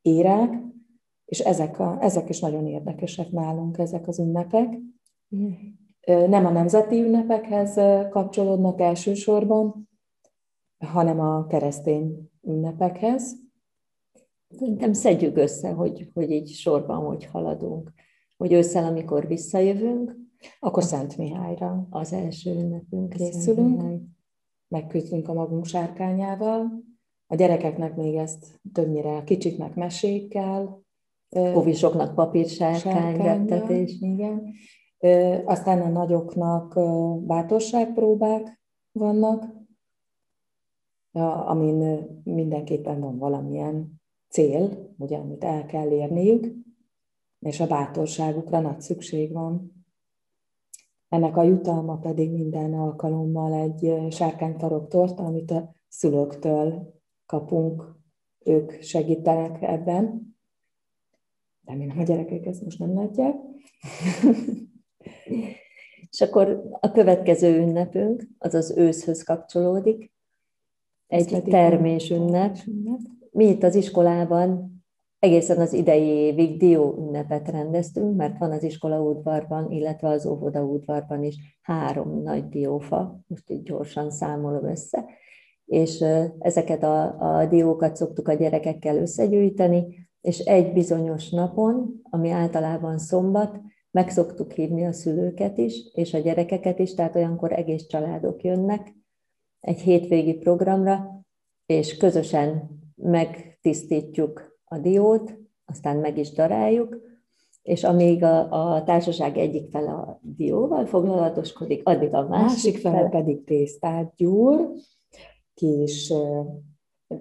érák, 0.01 0.63
és 1.25 1.39
ezek, 1.39 1.79
a, 1.79 1.97
ezek 2.01 2.29
is 2.29 2.39
nagyon 2.39 2.67
érdekesek 2.67 3.31
nálunk, 3.31 3.77
ezek 3.77 4.07
az 4.07 4.19
ünnepek. 4.19 4.79
Nem 6.05 6.46
a 6.46 6.50
nemzeti 6.50 7.01
ünnepekhez 7.01 7.74
kapcsolódnak 8.10 8.81
elsősorban, 8.81 9.89
hanem 10.77 11.20
a 11.20 11.46
keresztény 11.46 12.29
ünnepekhez. 12.41 13.36
Nem 14.60 14.93
szedjük 14.93 15.38
össze, 15.38 15.70
hogy, 15.70 16.10
hogy 16.13 16.31
így 16.31 16.50
sorban 16.50 16.98
hogy 17.05 17.25
haladunk. 17.25 17.93
Hogy 18.38 18.53
ősszel, 18.53 18.86
amikor 18.86 19.27
visszajövünk, 19.27 20.15
akkor 20.60 20.84
Szent 20.84 21.17
Mihályra 21.17 21.88
az 21.89 22.13
első 22.13 22.51
ünnepünk 22.51 23.10
készülünk, 23.10 24.01
megküzdünk 24.67 25.27
a 25.27 25.34
magunk 25.34 25.65
sárkányával. 25.65 26.84
A 27.27 27.36
gyerekeknek 27.36 27.96
még 27.96 28.15
ezt 28.15 28.60
többnyire 28.74 29.15
a 29.15 29.24
kicsiknek 29.24 29.75
mesékkel. 29.75 30.81
Kovisoknak 31.29 32.15
papírsárkányvettetés. 32.15 33.98
Igen. 34.00 34.53
Aztán 35.46 35.81
a 35.81 35.88
nagyoknak 35.88 36.79
bátorságpróbák 37.25 38.60
vannak, 38.91 39.46
amin 41.46 42.08
mindenképpen 42.24 43.00
van 43.00 43.17
valamilyen 43.17 44.01
cél, 44.29 44.93
ugye, 44.98 45.17
amit 45.17 45.43
el 45.43 45.65
kell 45.65 45.91
érniük, 45.91 46.53
és 47.39 47.60
a 47.60 47.67
bátorságukra 47.67 48.60
nagy 48.60 48.81
szükség 48.81 49.31
van. 49.31 49.84
Ennek 51.10 51.38
a 51.38 51.43
jutalma 51.43 51.98
pedig 51.98 52.31
minden 52.31 52.74
alkalommal 52.74 53.53
egy 53.53 54.12
sárkányfarok 54.12 54.88
torta, 54.88 55.24
amit 55.24 55.51
a 55.51 55.74
szülőktől 55.88 56.93
kapunk, 57.25 58.00
ők 58.39 58.81
segítenek 58.81 59.62
ebben. 59.62 60.36
Remélem 61.65 62.00
a 62.00 62.03
gyerekek 62.03 62.46
ezt 62.46 62.63
most 62.63 62.79
nem 62.79 62.93
látják. 62.93 63.36
És 66.09 66.21
akkor 66.21 66.63
a 66.79 66.91
következő 66.91 67.57
ünnepünk, 67.57 68.27
az 68.38 68.53
az 68.53 68.73
őszhöz 68.77 69.23
kapcsolódik, 69.23 70.11
egy 71.07 71.43
termésünnep. 71.43 72.57
Mi 73.31 73.45
itt 73.45 73.63
az 73.63 73.75
iskolában 73.75 74.71
egészen 75.19 75.57
az 75.57 75.73
idei 75.73 76.07
évig 76.07 76.57
dió 76.57 76.95
ünnepet 76.97 77.47
rendeztünk, 77.47 78.15
mert 78.15 78.38
van 78.38 78.51
az 78.51 78.63
iskola 78.63 79.01
udvarban, 79.01 79.71
illetve 79.71 80.07
az 80.07 80.25
óvoda 80.25 80.63
udvarban 80.63 81.23
is 81.23 81.57
három 81.61 82.21
nagy 82.21 82.50
diófa, 82.50 83.19
most 83.27 83.50
így 83.50 83.63
gyorsan 83.63 84.11
számolom 84.11 84.65
össze, 84.65 85.05
és 85.65 86.03
ezeket 86.39 86.83
a, 86.83 87.19
a 87.19 87.45
diókat 87.45 87.95
szoktuk 87.95 88.27
a 88.27 88.33
gyerekekkel 88.33 88.97
összegyűjteni, 88.97 90.09
és 90.21 90.39
egy 90.39 90.73
bizonyos 90.73 91.29
napon, 91.29 92.01
ami 92.09 92.29
általában 92.29 92.97
szombat, 92.97 93.59
meg 93.91 94.10
szoktuk 94.10 94.51
hívni 94.51 94.86
a 94.86 94.91
szülőket 94.91 95.57
is, 95.57 95.91
és 95.93 96.13
a 96.13 96.19
gyerekeket 96.19 96.79
is, 96.79 96.93
tehát 96.93 97.15
olyankor 97.15 97.51
egész 97.51 97.86
családok 97.86 98.43
jönnek 98.43 98.93
egy 99.60 99.80
hétvégi 99.80 100.34
programra, 100.34 101.23
és 101.65 101.97
közösen 101.97 102.69
megtisztítjuk 102.95 104.60
a 104.65 104.77
diót, 104.77 105.38
aztán 105.65 105.97
meg 105.97 106.17
is 106.17 106.32
daráljuk, 106.32 106.99
és 107.62 107.84
amíg 107.84 108.23
a, 108.23 108.73
a 108.73 108.84
társaság 108.84 109.38
egyik 109.38 109.69
fele 109.69 109.91
a 109.91 110.19
dióval 110.21 110.86
foglalatoskodik, 110.86 111.88
addig 111.88 112.13
a 112.13 112.27
másik, 112.27 112.47
másik 112.47 112.77
fele, 112.77 112.95
fele 112.95 113.10
pedig 113.10 113.43
tésztát 113.43 114.13
gyúr, 114.15 114.71
ki 115.54 115.82
is 115.82 116.13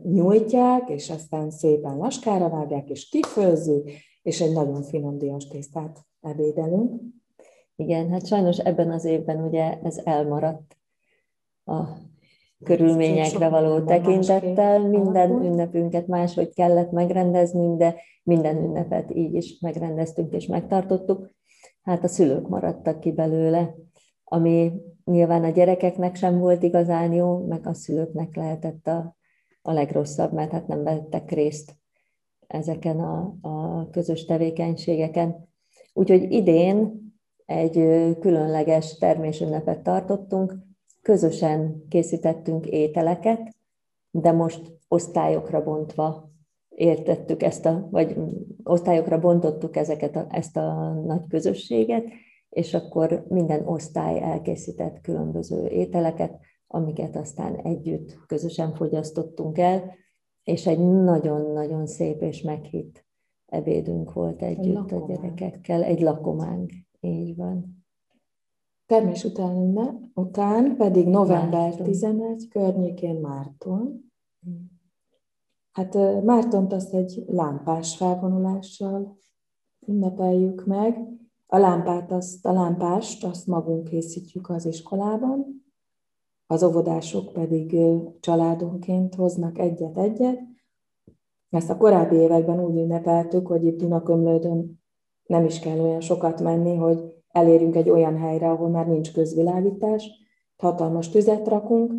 nyújtják, 0.02 0.88
és 0.88 1.10
aztán 1.10 1.50
szépen 1.50 1.96
laskára 1.96 2.48
vágják, 2.48 2.90
és 2.90 3.08
kifőzzük, 3.08 3.90
és 4.22 4.40
egy 4.40 4.52
nagyon 4.52 4.82
finom 4.82 5.18
diós 5.18 5.46
tésztát 5.46 6.09
ebédelünk. 6.20 7.00
Igen, 7.76 8.10
hát 8.10 8.26
sajnos 8.26 8.58
ebben 8.58 8.90
az 8.90 9.04
évben 9.04 9.44
ugye 9.44 9.78
ez 9.82 10.00
elmaradt 10.04 10.76
a 11.64 11.84
körülményekre 12.64 13.48
való 13.48 13.84
tekintettel. 13.84 14.88
Minden 14.88 15.30
ünnepünket 15.30 16.06
máshogy 16.06 16.54
kellett 16.54 16.90
megrendezni, 16.90 17.76
de 17.76 17.94
minden 18.22 18.56
ünnepet 18.56 19.14
így 19.14 19.34
is 19.34 19.58
megrendeztünk 19.60 20.32
és 20.32 20.46
megtartottuk. 20.46 21.30
Hát 21.82 22.04
a 22.04 22.08
szülők 22.08 22.48
maradtak 22.48 23.00
ki 23.00 23.12
belőle, 23.12 23.74
ami 24.24 24.72
nyilván 25.04 25.44
a 25.44 25.50
gyerekeknek 25.50 26.16
sem 26.16 26.38
volt 26.38 26.62
igazán 26.62 27.12
jó, 27.12 27.46
meg 27.46 27.66
a 27.66 27.74
szülőknek 27.74 28.36
lehetett 28.36 28.86
a, 28.86 29.16
a 29.62 29.72
legrosszabb, 29.72 30.32
mert 30.32 30.50
hát 30.50 30.66
nem 30.66 30.82
vettek 30.82 31.30
részt 31.30 31.74
ezeken 32.46 33.00
a, 33.00 33.34
a 33.40 33.88
közös 33.90 34.24
tevékenységeken. 34.24 35.48
Úgyhogy 36.00 36.32
idén 36.32 37.00
egy 37.46 37.74
különleges 38.20 38.98
termésünnepet 38.98 39.82
tartottunk, 39.82 40.54
közösen 41.02 41.84
készítettünk 41.88 42.66
ételeket, 42.66 43.56
de 44.10 44.32
most 44.32 44.78
osztályokra 44.88 45.62
bontva 45.62 46.30
értettük 46.68 47.42
ezt 47.42 47.66
a, 47.66 47.88
vagy 47.90 48.16
osztályokra 48.62 49.18
bontottuk 49.18 49.76
ezeket 49.76 50.16
a, 50.16 50.26
ezt 50.30 50.56
a 50.56 50.92
nagy 50.92 51.22
közösséget, 51.28 52.04
és 52.50 52.74
akkor 52.74 53.24
minden 53.28 53.66
osztály 53.66 54.20
elkészített 54.22 55.00
különböző 55.00 55.66
ételeket, 55.66 56.38
amiket 56.66 57.16
aztán 57.16 57.56
együtt 57.56 58.18
közösen 58.26 58.74
fogyasztottunk 58.74 59.58
el, 59.58 59.94
és 60.44 60.66
egy 60.66 60.78
nagyon-nagyon 60.78 61.86
szép 61.86 62.22
és 62.22 62.42
meghitt 62.42 63.08
ebédünk 63.50 64.12
volt 64.12 64.42
együtt 64.42 64.92
a 64.92 65.04
gyerekekkel, 65.06 65.82
egy 65.82 66.00
lakománk, 66.00 66.72
így 67.00 67.36
van. 67.36 67.84
Termés 68.86 69.24
után, 69.24 70.10
után 70.14 70.76
pedig 70.76 71.06
november 71.06 71.60
Márton. 71.60 71.86
11 71.86 72.48
környékén 72.48 73.16
Márton. 73.20 74.12
Hát 75.72 76.22
Mártont 76.24 76.72
azt 76.72 76.94
egy 76.94 77.24
lámpás 77.26 77.96
felvonulással 77.96 79.16
ünnepeljük 79.86 80.66
meg. 80.66 80.98
A 81.46 81.58
lámpát, 81.58 82.12
azt, 82.12 82.46
a 82.46 82.52
lámpást 82.52 83.24
azt 83.24 83.46
magunk 83.46 83.84
készítjük 83.84 84.48
az 84.48 84.66
iskolában, 84.66 85.64
az 86.46 86.62
óvodások 86.62 87.32
pedig 87.32 87.76
családonként 88.20 89.14
hoznak 89.14 89.58
egyet-egyet. 89.58 90.49
Ezt 91.50 91.70
a 91.70 91.76
korábbi 91.76 92.16
években 92.16 92.64
úgy 92.64 92.76
ünnepeltük, 92.76 93.46
hogy 93.46 93.64
itt 93.64 93.78
Dunakömlődön 93.78 94.80
nem 95.26 95.44
is 95.44 95.58
kell 95.58 95.80
olyan 95.80 96.00
sokat 96.00 96.40
menni, 96.40 96.76
hogy 96.76 97.22
elérjünk 97.28 97.76
egy 97.76 97.90
olyan 97.90 98.16
helyre, 98.16 98.50
ahol 98.50 98.68
már 98.68 98.86
nincs 98.88 99.12
közvilágítás, 99.12 100.10
hatalmas 100.56 101.08
tüzet 101.08 101.48
rakunk, 101.48 101.92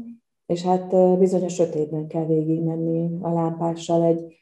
és 0.46 0.64
hát 0.64 1.18
bizonyos 1.20 1.54
sötétben 1.54 2.08
kell 2.08 2.26
végigmenni 2.26 3.18
a 3.22 3.30
lámpással 3.30 4.04
egy 4.04 4.36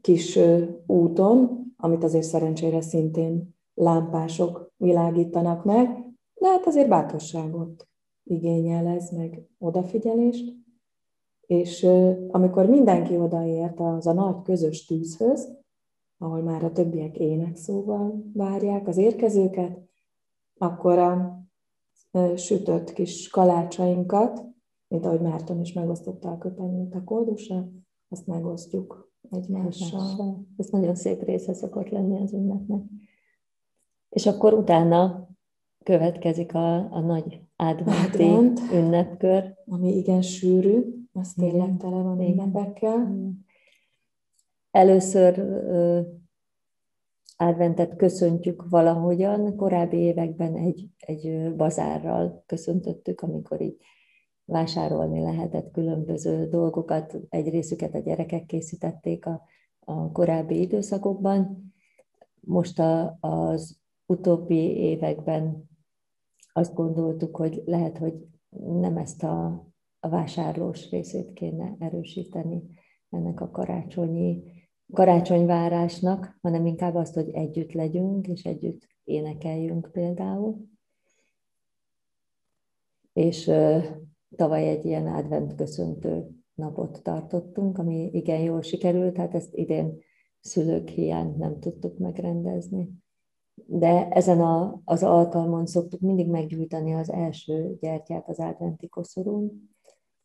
kis 0.00 0.38
úton, 0.86 1.66
amit 1.76 2.04
azért 2.04 2.24
szerencsére 2.24 2.80
szintén 2.80 3.56
lámpások 3.74 4.72
világítanak 4.76 5.64
meg, 5.64 5.86
de 6.34 6.48
hát 6.48 6.66
azért 6.66 6.88
bátorságot 6.88 7.88
igényel 8.24 8.86
ez, 8.86 9.10
meg 9.10 9.42
odafigyelést. 9.58 10.54
És 11.48 11.86
amikor 12.28 12.66
mindenki 12.66 13.16
odaért 13.16 13.80
az 13.80 14.06
a 14.06 14.12
nagy 14.12 14.42
közös 14.42 14.84
tűzhöz, 14.84 15.56
ahol 16.18 16.42
már 16.42 16.64
a 16.64 16.72
többiek 16.72 17.18
énekszóval 17.18 18.24
várják 18.32 18.88
az 18.88 18.96
érkezőket, 18.96 19.78
akkor 20.58 20.98
a 20.98 21.40
sütött 22.36 22.92
kis 22.92 23.28
kalácsainkat, 23.28 24.44
mint 24.88 25.06
ahogy 25.06 25.20
Márton 25.20 25.60
is 25.60 25.72
megosztotta 25.72 26.30
a 26.30 26.38
köpenyét 26.38 26.94
a 26.94 27.04
kódusra, 27.04 27.68
azt 28.08 28.26
megosztjuk 28.26 29.12
egymással. 29.30 30.46
Ez 30.56 30.68
nagyon 30.68 30.94
szép 30.94 31.22
része 31.22 31.54
szokott 31.54 31.88
lenni 31.88 32.22
az 32.22 32.32
ünnepnek. 32.32 32.82
És 34.08 34.26
akkor 34.26 34.52
utána 34.52 35.28
következik 35.84 36.54
a, 36.54 36.92
a 36.92 37.00
nagy 37.00 37.40
adventi 37.56 38.22
Advent, 38.22 38.60
ünnepkör. 38.72 39.54
Ami 39.66 39.96
igen 39.96 40.22
sűrű, 40.22 40.98
az 41.18 41.32
tényleg 41.32 41.76
tele 41.76 42.02
van 42.02 42.20
ünnepekkel. 42.20 43.14
Először 44.70 45.44
adventet 47.36 47.96
köszöntjük 47.96 48.68
valahogyan. 48.68 49.56
Korábbi 49.56 49.96
években 49.96 50.56
egy, 50.56 50.88
egy 50.98 51.54
bazárral 51.56 52.42
köszöntöttük, 52.46 53.20
amikor 53.20 53.60
így 53.60 53.76
vásárolni 54.44 55.20
lehetett 55.20 55.70
különböző 55.70 56.48
dolgokat, 56.48 57.18
egy 57.28 57.48
részüket 57.48 57.94
a 57.94 57.98
gyerekek 57.98 58.46
készítették 58.46 59.26
a, 59.26 59.42
a 59.80 60.12
korábbi 60.12 60.60
időszakokban. 60.60 61.72
Most 62.40 62.78
a, 62.78 63.16
az 63.20 63.78
utóbbi 64.06 64.76
években 64.76 65.68
azt 66.52 66.74
gondoltuk, 66.74 67.36
hogy 67.36 67.62
lehet, 67.66 67.98
hogy 67.98 68.26
nem 68.80 68.96
ezt 68.96 69.22
a, 69.22 69.66
a 70.00 70.08
vásárlós 70.08 70.90
részét 70.90 71.32
kéne 71.32 71.76
erősíteni 71.78 72.62
ennek 73.10 73.40
a 73.40 73.50
karácsonyi 73.50 74.42
karácsonyvárásnak, 74.92 76.38
hanem 76.42 76.66
inkább 76.66 76.94
azt, 76.94 77.14
hogy 77.14 77.30
együtt 77.30 77.72
legyünk, 77.72 78.26
és 78.26 78.44
együtt 78.44 78.86
énekeljünk 79.04 79.88
például. 79.92 80.56
És 83.12 83.50
tavaly 84.36 84.68
egy 84.68 84.84
ilyen 84.84 85.06
advent 85.06 85.54
köszöntő 85.54 86.28
napot 86.54 87.02
tartottunk, 87.02 87.78
ami 87.78 88.10
igen 88.12 88.40
jól 88.40 88.62
sikerült, 88.62 89.16
hát 89.16 89.34
ezt 89.34 89.54
idén 89.54 89.98
szülők 90.40 90.88
hiány 90.88 91.34
nem 91.36 91.60
tudtuk 91.60 91.98
megrendezni. 91.98 92.88
De 93.66 94.08
ezen 94.08 94.40
a, 94.40 94.80
az 94.84 95.02
alkalmon 95.02 95.66
szoktuk 95.66 96.00
mindig 96.00 96.28
meggyújtani 96.28 96.94
az 96.94 97.10
első 97.10 97.76
gyertyát 97.80 98.28
az 98.28 98.38
adventi 98.38 98.88
koszorún. 98.88 99.70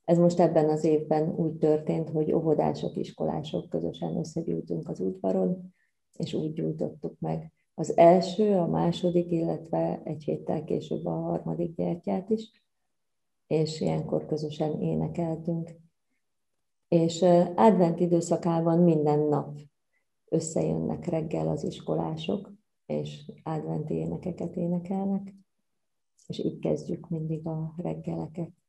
Ez 0.06 0.18
most 0.18 0.39
ebben 0.39 0.70
az 0.70 0.84
évben 0.84 1.36
úgy 1.36 1.58
történt, 1.58 2.10
hogy 2.10 2.32
óvodások, 2.34 2.98
iskolások 2.98 3.70
közösen 3.70 4.18
összegyűjtünk 4.18 4.89
az 4.89 5.00
udvaron, 5.00 5.74
és 6.18 6.34
úgy 6.34 6.54
gyújtottuk 6.54 7.20
meg 7.20 7.52
az 7.76 7.98
első, 7.98 8.56
a 8.56 8.68
második, 8.68 9.32
illetve 9.32 10.02
egy 10.04 10.24
héttel 10.24 10.63
később 10.63 11.06
a 11.06 11.12
harmadik 11.12 11.76
gyertyát 11.76 12.30
is, 12.30 12.52
és 13.48 13.82
ilyenkor 13.82 14.26
közösen 14.26 14.82
énekeltünk. 14.82 15.76
És 16.88 17.22
advent 17.56 18.00
időszakában 18.00 18.80
minden 18.80 19.20
nap 19.20 19.60
összejönnek 20.30 21.06
reggel 21.06 21.48
az 21.48 21.63
iskolások, 21.63 22.54
és 22.86 23.32
adventi 23.44 23.94
énekeket 23.94 24.56
énekelnek, 24.56 25.36
és 26.28 26.39
így 26.39 26.60
kezdjük 26.60 27.10
mindig 27.10 27.48
a 27.48 27.74
reggeleket. 27.78 28.62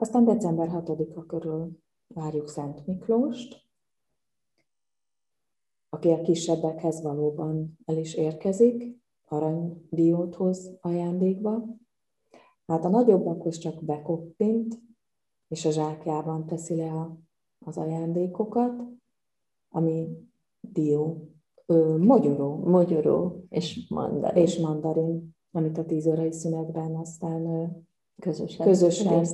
Aztán 0.00 0.24
december 0.24 0.68
6-a 0.72 1.26
körül 1.26 1.78
várjuk 2.06 2.48
Szent 2.48 2.86
Miklóst, 2.86 3.68
aki 5.88 6.10
a 6.10 6.20
kisebbekhez 6.20 7.02
valóban 7.02 7.78
el 7.84 7.96
is 7.96 8.14
érkezik, 8.14 8.98
aranydióthoz 9.28 10.78
ajándékba. 10.80 11.64
Hát 12.66 12.84
a 12.84 12.88
nagyobbakhoz 12.88 13.58
csak 13.58 13.84
bekoppint, 13.84 14.80
és 15.48 15.64
a 15.64 15.70
zsákjában 15.70 16.46
teszi 16.46 16.76
le 16.76 16.92
a, 16.92 17.16
az 17.58 17.76
ajándékokat, 17.76 18.82
ami 19.68 20.08
dió, 20.60 21.28
ö, 21.66 21.96
mogyoró. 21.96 22.56
Mogyoró 22.56 23.44
és 23.48 23.88
mandarin. 23.88 24.42
És 24.42 24.58
mandarin, 24.58 25.36
amit 25.52 25.78
a 25.78 25.84
tíz 25.84 26.06
órai 26.06 26.32
szünetben 26.32 26.96
aztán 26.96 27.46
közösen, 28.20 28.66
közösen 28.66 29.26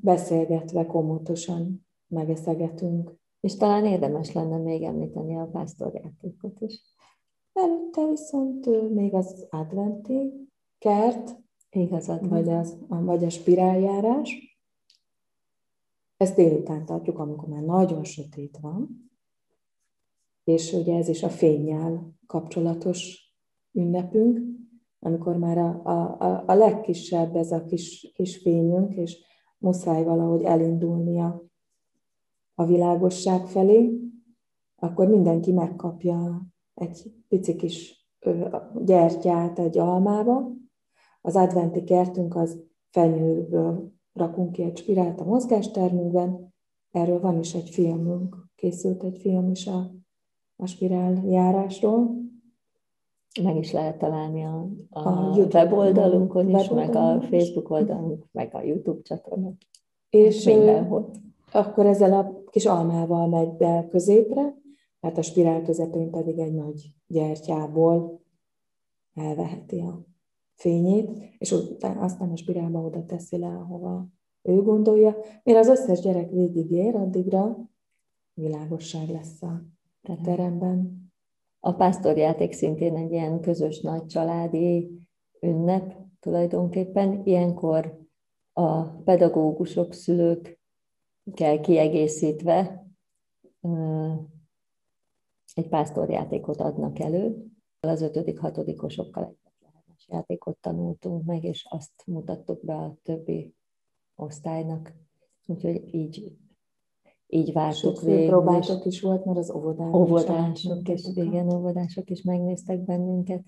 beszélgetve, 0.00 0.86
komotosan 0.86 1.86
megeszegetünk. 2.06 3.16
És 3.40 3.56
talán 3.56 3.84
érdemes 3.84 4.32
lenne 4.32 4.56
még 4.56 4.82
említeni 4.82 5.36
a 5.36 5.48
pásztorjátékot 5.52 6.60
is. 6.60 6.80
Előtte 7.52 8.06
viszont 8.06 8.90
még 8.94 9.14
az 9.14 9.46
adventi 9.50 10.48
kert, 10.78 11.36
Igazad 11.70 12.28
vagy, 12.28 12.48
az, 12.48 12.78
vagy 12.88 13.24
a 13.24 13.30
spiráljárás. 13.30 14.58
Ezt 16.16 16.34
délután 16.34 16.86
tartjuk, 16.86 17.18
amikor 17.18 17.48
már 17.48 17.62
nagyon 17.62 18.04
sötét 18.04 18.58
van. 18.60 19.10
És 20.44 20.72
ugye 20.72 20.96
ez 20.96 21.08
is 21.08 21.22
a 21.22 21.28
fényjel 21.28 22.12
kapcsolatos 22.26 23.32
ünnepünk, 23.72 24.57
amikor 25.00 25.36
már 25.36 25.58
a, 25.58 25.82
a, 25.84 26.42
a 26.46 26.54
legkisebb 26.54 27.36
ez 27.36 27.52
a 27.52 27.64
kis, 27.64 28.12
kis 28.14 28.36
fényünk, 28.36 28.94
és 28.94 29.24
muszáj 29.58 30.04
valahogy 30.04 30.42
elindulnia 30.42 31.42
a 32.54 32.64
világosság 32.64 33.46
felé, 33.46 34.00
akkor 34.76 35.08
mindenki 35.08 35.52
megkapja 35.52 36.46
egy 36.74 37.12
pici 37.28 37.56
kis 37.56 38.06
gyertyát 38.84 39.58
egy 39.58 39.78
almába. 39.78 40.50
Az 41.20 41.36
adventi 41.36 41.84
kertünk 41.84 42.36
az 42.36 42.60
fenyőből 42.90 43.92
rakunk 44.12 44.52
ki 44.52 44.62
egy 44.62 44.76
spirált 44.76 45.20
a 45.20 45.24
mozgástermünkben. 45.24 46.54
Erről 46.90 47.20
van 47.20 47.38
is 47.38 47.54
egy 47.54 47.68
filmünk, 47.68 48.36
készült 48.54 49.02
egy 49.02 49.18
film 49.18 49.50
is 49.50 49.66
a, 49.66 49.90
a 50.56 50.66
spirál 50.66 51.22
járásról. 51.26 52.26
Meg 53.42 53.56
is 53.56 53.72
lehet 53.72 53.98
találni 53.98 54.44
a, 54.44 54.68
a, 54.90 55.08
a 55.08 55.36
YouTube 55.36 55.64
weboldalunkon 55.64 56.48
is, 56.48 56.68
meg 56.68 56.94
a 56.94 57.20
Facebook 57.20 57.70
oldalunk, 57.70 58.24
meg 58.32 58.54
a 58.54 58.62
YouTube 58.62 59.02
csatornán. 59.02 59.56
És 60.10 60.44
mindenhol. 60.44 61.10
Akkor 61.52 61.86
ezzel 61.86 62.12
a 62.12 62.42
kis 62.50 62.66
almával 62.66 63.28
megy 63.28 63.52
be 63.52 63.86
középre, 63.90 64.56
mert 65.00 65.18
a 65.18 65.22
spirál 65.22 65.62
közepén 65.62 66.10
pedig 66.10 66.38
egy 66.38 66.54
nagy 66.54 66.92
gyertyából 67.06 68.20
elveheti 69.14 69.80
a 69.80 70.06
fényét, 70.54 71.10
és 71.38 71.52
utána 71.52 72.00
aztán 72.00 72.30
a 72.30 72.36
spirálba 72.36 72.80
oda 72.80 73.04
teszi 73.04 73.38
le, 73.38 73.46
ahova 73.46 74.06
ő 74.42 74.62
gondolja. 74.62 75.16
Mire 75.42 75.58
az 75.58 75.68
összes 75.68 76.00
gyerek 76.00 76.30
végigér, 76.30 76.96
addigra 76.96 77.58
világosság 78.34 79.08
lesz 79.08 79.42
a 79.42 79.62
teremben. 80.22 81.07
A 81.60 81.72
pásztorjáték 81.72 82.52
szintén 82.52 82.96
egy 82.96 83.12
ilyen 83.12 83.40
közös 83.40 83.80
nagy 83.80 84.06
családi 84.06 84.90
ünnep 85.40 85.94
tulajdonképpen. 86.20 87.20
Ilyenkor 87.24 87.98
a 88.52 88.82
pedagógusok, 88.82 89.92
szülők 89.92 90.60
kell 91.34 91.60
kiegészítve 91.60 92.86
egy 95.54 95.68
pásztorjátékot 95.68 96.60
adnak 96.60 96.98
elő. 96.98 97.46
Az 97.80 98.02
ötödik, 98.02 98.38
hatodikosokkal 98.38 99.36
egy 99.86 100.04
játékot 100.08 100.58
tanultunk 100.58 101.24
meg, 101.24 101.44
és 101.44 101.66
azt 101.68 102.06
mutattuk 102.06 102.64
be 102.64 102.74
a 102.74 102.96
többi 103.02 103.54
osztálynak. 104.14 104.92
Úgyhogy 105.46 105.94
így, 105.94 106.36
így 107.28 107.52
vártuk 107.52 108.00
végül. 108.00 108.26
próbáltok 108.26 108.84
is 108.84 109.00
volt, 109.00 109.24
mert 109.24 109.38
az 109.38 109.50
óvodások, 109.50 109.94
óvodások 109.94 110.88
és 110.88 111.08
igen, 111.14 111.52
óvodások 111.52 112.10
is 112.10 112.22
megnéztek 112.22 112.84
bennünket. 112.84 113.42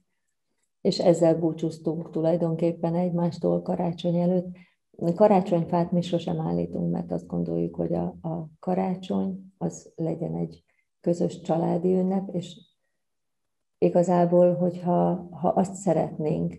És 0.80 0.98
ezzel 0.98 1.38
búcsúztunk 1.38 2.10
tulajdonképpen 2.10 2.94
egymástól 2.94 3.62
karácsony 3.62 4.16
előtt 4.16 4.46
Karácsonyfát 5.14 5.92
mi 5.92 6.02
sosem 6.02 6.40
állítunk, 6.40 6.90
mert 6.90 7.12
azt 7.12 7.26
gondoljuk, 7.26 7.76
hogy 7.76 7.94
a, 7.94 8.16
a 8.20 8.48
karácsony 8.58 9.52
az 9.58 9.92
legyen 9.96 10.34
egy 10.34 10.64
közös 11.00 11.40
családi 11.40 11.92
ünnep, 11.92 12.28
és 12.34 12.56
igazából, 13.78 14.54
hogyha 14.54 15.28
ha 15.30 15.48
azt 15.48 15.74
szeretnénk, 15.74 16.56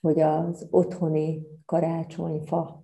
hogy 0.00 0.20
az 0.20 0.66
otthoni 0.70 1.46
karácsonyfa 1.64 2.82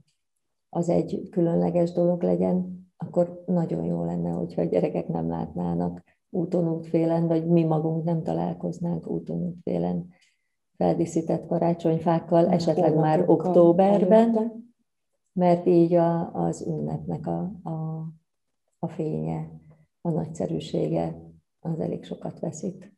az 0.69 0.89
egy 0.89 1.29
különleges 1.31 1.93
dolog 1.93 2.23
legyen, 2.23 2.82
akkor 3.07 3.43
nagyon 3.47 3.85
jó 3.85 4.05
lenne, 4.05 4.31
hogyha 4.31 4.61
a 4.61 4.65
gyerekek 4.65 5.09
nem 5.09 5.29
látnának 5.29 6.03
úton 6.31 6.69
útfélen, 6.69 7.27
vagy 7.27 7.47
mi 7.47 7.65
magunk 7.65 8.05
nem 8.05 8.23
találkoznánk 8.23 9.07
úton 9.07 9.43
útfélen 9.43 10.09
feldíszített 10.77 11.47
karácsonyfákkal, 11.47 12.49
esetleg 12.49 12.95
már 12.97 13.29
októberben, 13.29 14.53
mert 15.33 15.67
így 15.67 15.95
a, 15.95 16.35
az 16.35 16.67
ünnepnek 16.67 17.27
a, 17.27 17.53
a, 17.63 18.07
a 18.79 18.89
fénye, 18.89 19.51
a 20.01 20.11
nagyszerűsége 20.11 21.17
az 21.61 21.81
elég 21.81 22.05
sokat 22.05 22.41
veszít. 22.41 22.93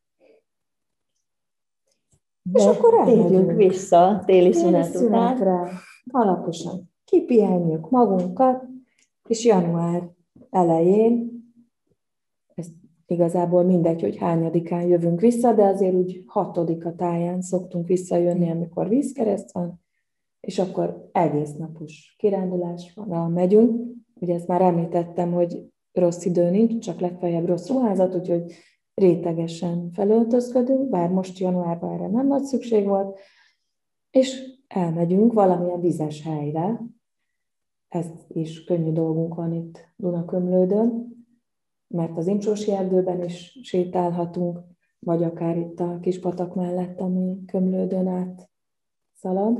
De 2.42 2.60
és 2.60 2.66
akkor 2.66 2.94
elmegyünk 2.94 3.52
vissza 3.52 4.22
téli 4.26 4.52
szünet 4.52 4.94
után. 4.94 5.68
Alaposan 6.10 6.92
kipihenjük 7.04 7.90
magunkat, 7.90 8.64
és 9.28 9.44
január 9.44 10.10
elején, 10.50 11.42
ez 12.54 12.66
igazából 13.06 13.62
mindegy, 13.62 14.00
hogy 14.00 14.16
hányadikán 14.16 14.86
jövünk 14.86 15.20
vissza, 15.20 15.52
de 15.52 15.64
azért 15.64 15.94
úgy 15.94 16.22
hatodika 16.26 16.94
táján 16.94 17.40
szoktunk 17.40 17.86
visszajönni, 17.86 18.50
amikor 18.50 18.88
vízkereszt 18.88 19.52
van, 19.52 19.82
és 20.40 20.58
akkor 20.58 21.08
egész 21.12 21.52
napos 21.52 22.14
kirándulásra 22.18 23.28
megyünk. 23.28 23.92
Ugye 24.14 24.34
ezt 24.34 24.46
már 24.46 24.62
említettem, 24.62 25.32
hogy 25.32 25.72
rossz 25.92 26.24
idő 26.24 26.50
nincs, 26.50 26.84
csak 26.84 27.00
legfeljebb 27.00 27.46
rossz 27.46 27.68
ruházat, 27.68 28.14
úgyhogy 28.14 28.52
rétegesen 28.94 29.90
felöltözködünk, 29.92 30.88
bár 30.88 31.10
most 31.10 31.38
januárban 31.38 31.92
erre 31.92 32.08
nem 32.08 32.26
nagy 32.26 32.42
szükség 32.42 32.86
volt, 32.86 33.18
és 34.10 34.42
elmegyünk 34.68 35.32
valamilyen 35.32 35.80
vizes 35.80 36.22
helyre. 36.22 36.80
Ez 37.94 38.06
is 38.28 38.64
könnyű 38.64 38.92
dolgunk 38.92 39.34
van 39.34 39.52
itt 39.52 39.88
Dunakömlődön, 39.96 41.12
mert 41.86 42.16
az 42.16 42.26
Imsósi 42.26 42.70
erdőben 42.70 43.24
is 43.24 43.58
sétálhatunk, 43.62 44.60
vagy 44.98 45.22
akár 45.22 45.56
itt 45.56 45.80
a 45.80 45.98
kispatak 46.00 46.54
mellett, 46.54 47.00
ami 47.00 47.44
Kömlődön 47.46 48.06
át 48.06 48.50
szalad. 49.12 49.58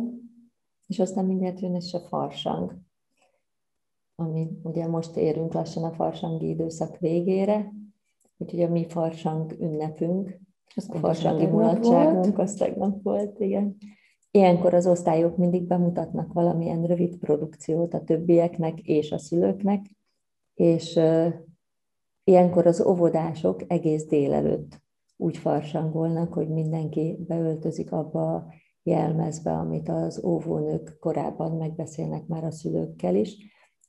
És 0.86 0.98
aztán 0.98 1.24
mindjárt 1.24 1.60
jön 1.60 1.74
is 1.74 1.94
a 1.94 2.00
farsang, 2.00 2.78
ami 4.14 4.48
ugye 4.62 4.86
most 4.86 5.16
érünk 5.16 5.52
lassan 5.52 5.84
a 5.84 5.92
farsangi 5.92 6.48
időszak 6.48 6.98
végére, 6.98 7.72
úgyhogy 8.36 8.62
a 8.62 8.68
mi 8.68 8.86
farsang 8.88 9.52
ünnepünk, 9.60 10.40
az 10.74 10.90
a 10.90 10.98
farsangi 10.98 11.46
mulatságunk, 11.46 12.38
az 12.38 12.54
tegnap 12.54 13.02
volt, 13.02 13.40
igen. 13.40 13.76
Ilyenkor 14.36 14.74
az 14.74 14.86
osztályok 14.86 15.36
mindig 15.36 15.66
bemutatnak 15.66 16.32
valamilyen 16.32 16.86
rövid 16.86 17.16
produkciót 17.16 17.94
a 17.94 18.04
többieknek 18.04 18.80
és 18.80 19.12
a 19.12 19.18
szülőknek, 19.18 19.86
és 20.54 21.00
ilyenkor 22.24 22.66
az 22.66 22.86
óvodások 22.86 23.62
egész 23.66 24.06
délelőtt 24.06 24.82
úgy 25.16 25.36
farsangolnak, 25.36 26.32
hogy 26.32 26.48
mindenki 26.48 27.16
beöltözik 27.26 27.92
abba 27.92 28.34
a 28.34 28.46
jelmezbe, 28.82 29.52
amit 29.52 29.88
az 29.88 30.24
óvónők 30.24 30.96
korábban 31.00 31.56
megbeszélnek 31.56 32.26
már 32.26 32.44
a 32.44 32.50
szülőkkel 32.50 33.14
is. 33.14 33.36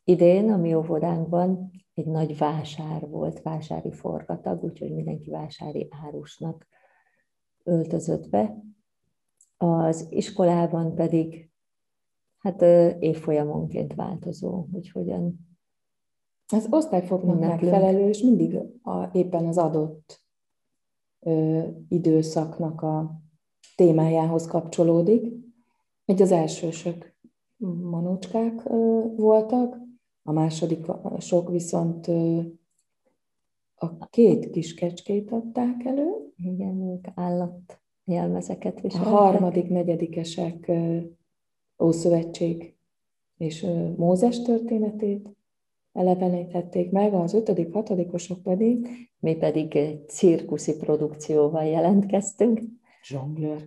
Idén 0.03 0.51
a 0.51 0.57
mi 0.57 0.73
óvodánkban 0.73 1.71
egy 1.93 2.07
nagy 2.07 2.37
vásár 2.37 3.07
volt, 3.09 3.41
vásári 3.41 3.91
forgatag, 3.91 4.63
úgyhogy 4.63 4.93
mindenki 4.93 5.29
vásári 5.29 5.87
árusnak 6.05 6.67
öltözött 7.63 8.29
be. 8.29 8.63
Az 9.57 10.07
iskolában 10.09 10.95
pedig 10.95 11.49
hát 12.37 12.61
évfolyamonként 12.99 13.93
változó, 13.93 14.67
hogy 14.71 14.91
hogyan 14.91 15.45
az 16.53 16.67
osztályfoknak 16.69 17.39
megfelelő, 17.39 18.07
és 18.07 18.21
mindig 18.21 18.57
a, 18.81 19.09
éppen 19.13 19.45
az 19.45 19.57
adott 19.57 20.23
ö, 21.19 21.63
időszaknak 21.89 22.81
a 22.81 23.21
témájához 23.75 24.47
kapcsolódik. 24.47 25.33
Egy 26.05 26.21
az 26.21 26.31
elsősök 26.31 27.15
manócskák 27.81 28.65
ö, 28.65 29.03
voltak, 29.15 29.77
a 30.23 30.31
második 30.31 30.85
sok 31.19 31.49
viszont 31.49 32.07
ö, 32.07 32.41
a 33.75 34.05
két 34.05 34.49
kis 34.49 34.73
kecskét 34.73 35.31
adták 35.31 35.83
elő. 35.83 36.33
Igen, 36.37 36.81
ők 36.81 37.07
állat 37.15 37.84
jelmezeket 38.05 38.81
viseltek. 38.81 39.13
A 39.13 39.15
harmadik, 39.15 39.69
negyedikesek 39.69 40.71
Ószövetség 41.83 42.75
és 43.37 43.65
Mózes 43.95 44.41
történetét 44.41 45.29
elevenítették 45.93 46.91
meg, 46.91 47.13
az 47.13 47.33
ötödik, 47.33 47.73
hatodikosok 47.73 48.43
pedig. 48.43 48.87
Mi 49.19 49.35
pedig 49.35 49.77
cirkuszi 50.07 50.77
produkcióval 50.77 51.63
jelentkeztünk. 51.63 52.61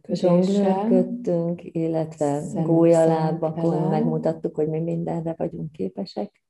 Zsonglőrködtünk, 0.07 1.63
illetve 1.65 2.43
gólyalábakon 2.65 3.89
megmutattuk, 3.89 4.55
hogy 4.55 4.69
mi 4.69 4.81
mindenre 4.81 5.35
vagyunk 5.37 5.73
képesek. 5.73 6.43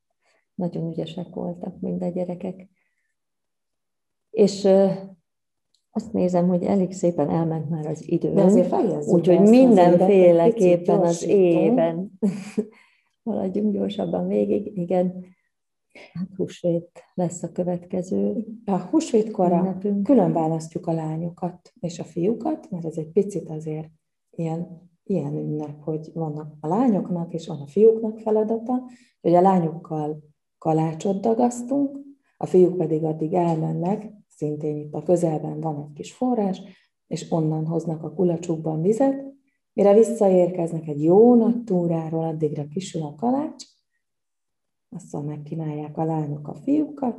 Nagyon 0.55 0.90
ügyesek 0.90 1.35
voltak 1.35 1.81
mind 1.81 2.03
a 2.03 2.09
gyerekek. 2.09 2.68
És 4.31 4.68
azt 5.90 6.12
nézem, 6.12 6.48
hogy 6.48 6.62
elég 6.62 6.92
szépen 6.92 7.31
elment 7.31 7.70
már 7.70 7.87
az 7.87 8.09
idő. 8.09 8.33
De 8.33 8.42
azért 8.42 8.74
Úgyhogy 9.07 9.40
mindenféleképpen 9.40 11.01
az 11.01 11.27
éven 11.27 12.11
haladjunk 13.24 13.72
gyorsabban 13.72 14.27
végig. 14.27 14.77
Igen, 14.77 15.24
hát 16.12 16.29
húsvét 16.37 16.90
lesz 17.14 17.42
a 17.42 17.53
következő. 17.53 18.46
A 18.64 18.77
húsvétkorra 18.77 19.59
ünnepünk. 19.59 20.03
külön 20.03 20.33
választjuk 20.33 20.87
a 20.87 20.92
lányokat 20.92 21.72
és 21.81 21.98
a 21.98 22.05
fiúkat, 22.05 22.70
mert 22.70 22.85
ez 22.85 22.96
egy 22.96 23.11
picit 23.11 23.51
azért 23.51 23.88
ilyen, 24.31 24.90
ilyen 25.05 25.37
ünnep, 25.37 25.81
hogy 25.81 26.11
vannak 26.14 26.55
a 26.61 26.66
lányoknak 26.66 27.33
és 27.33 27.46
van 27.46 27.61
a 27.61 27.66
fiúknak 27.66 28.18
feladata, 28.18 28.83
hogy 29.20 29.35
a 29.35 29.40
lányokkal 29.40 30.22
kalácsot 30.59 31.20
dagasztunk, 31.20 31.98
a 32.37 32.46
fiúk 32.46 32.77
pedig 32.77 33.05
addig 33.05 33.35
elmennek 33.35 34.17
szintén 34.38 34.77
itt 34.77 34.94
a 34.94 35.03
közelben 35.03 35.61
van 35.61 35.79
egy 35.79 35.92
kis 35.92 36.12
forrás, 36.12 36.62
és 37.07 37.31
onnan 37.31 37.66
hoznak 37.66 38.03
a 38.03 38.12
kulacsukban 38.12 38.83
vizet, 38.83 39.24
mire 39.72 39.94
visszaérkeznek 39.94 40.87
egy 40.87 41.03
jó 41.03 41.35
nagy 41.35 41.64
túráról, 41.64 42.24
addigra 42.24 42.66
kisül 42.66 43.03
a 43.03 43.14
kalács, 43.14 43.64
aztán 44.88 45.24
megkínálják 45.24 45.96
a 45.96 46.05
lányok 46.05 46.48
a 46.48 46.55
fiúkat, 46.55 47.18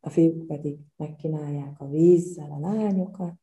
a 0.00 0.10
fiúk 0.10 0.46
pedig 0.46 0.78
megkínálják 0.96 1.80
a 1.80 1.88
vízzel 1.88 2.50
a 2.50 2.60
lányokat. 2.60 3.34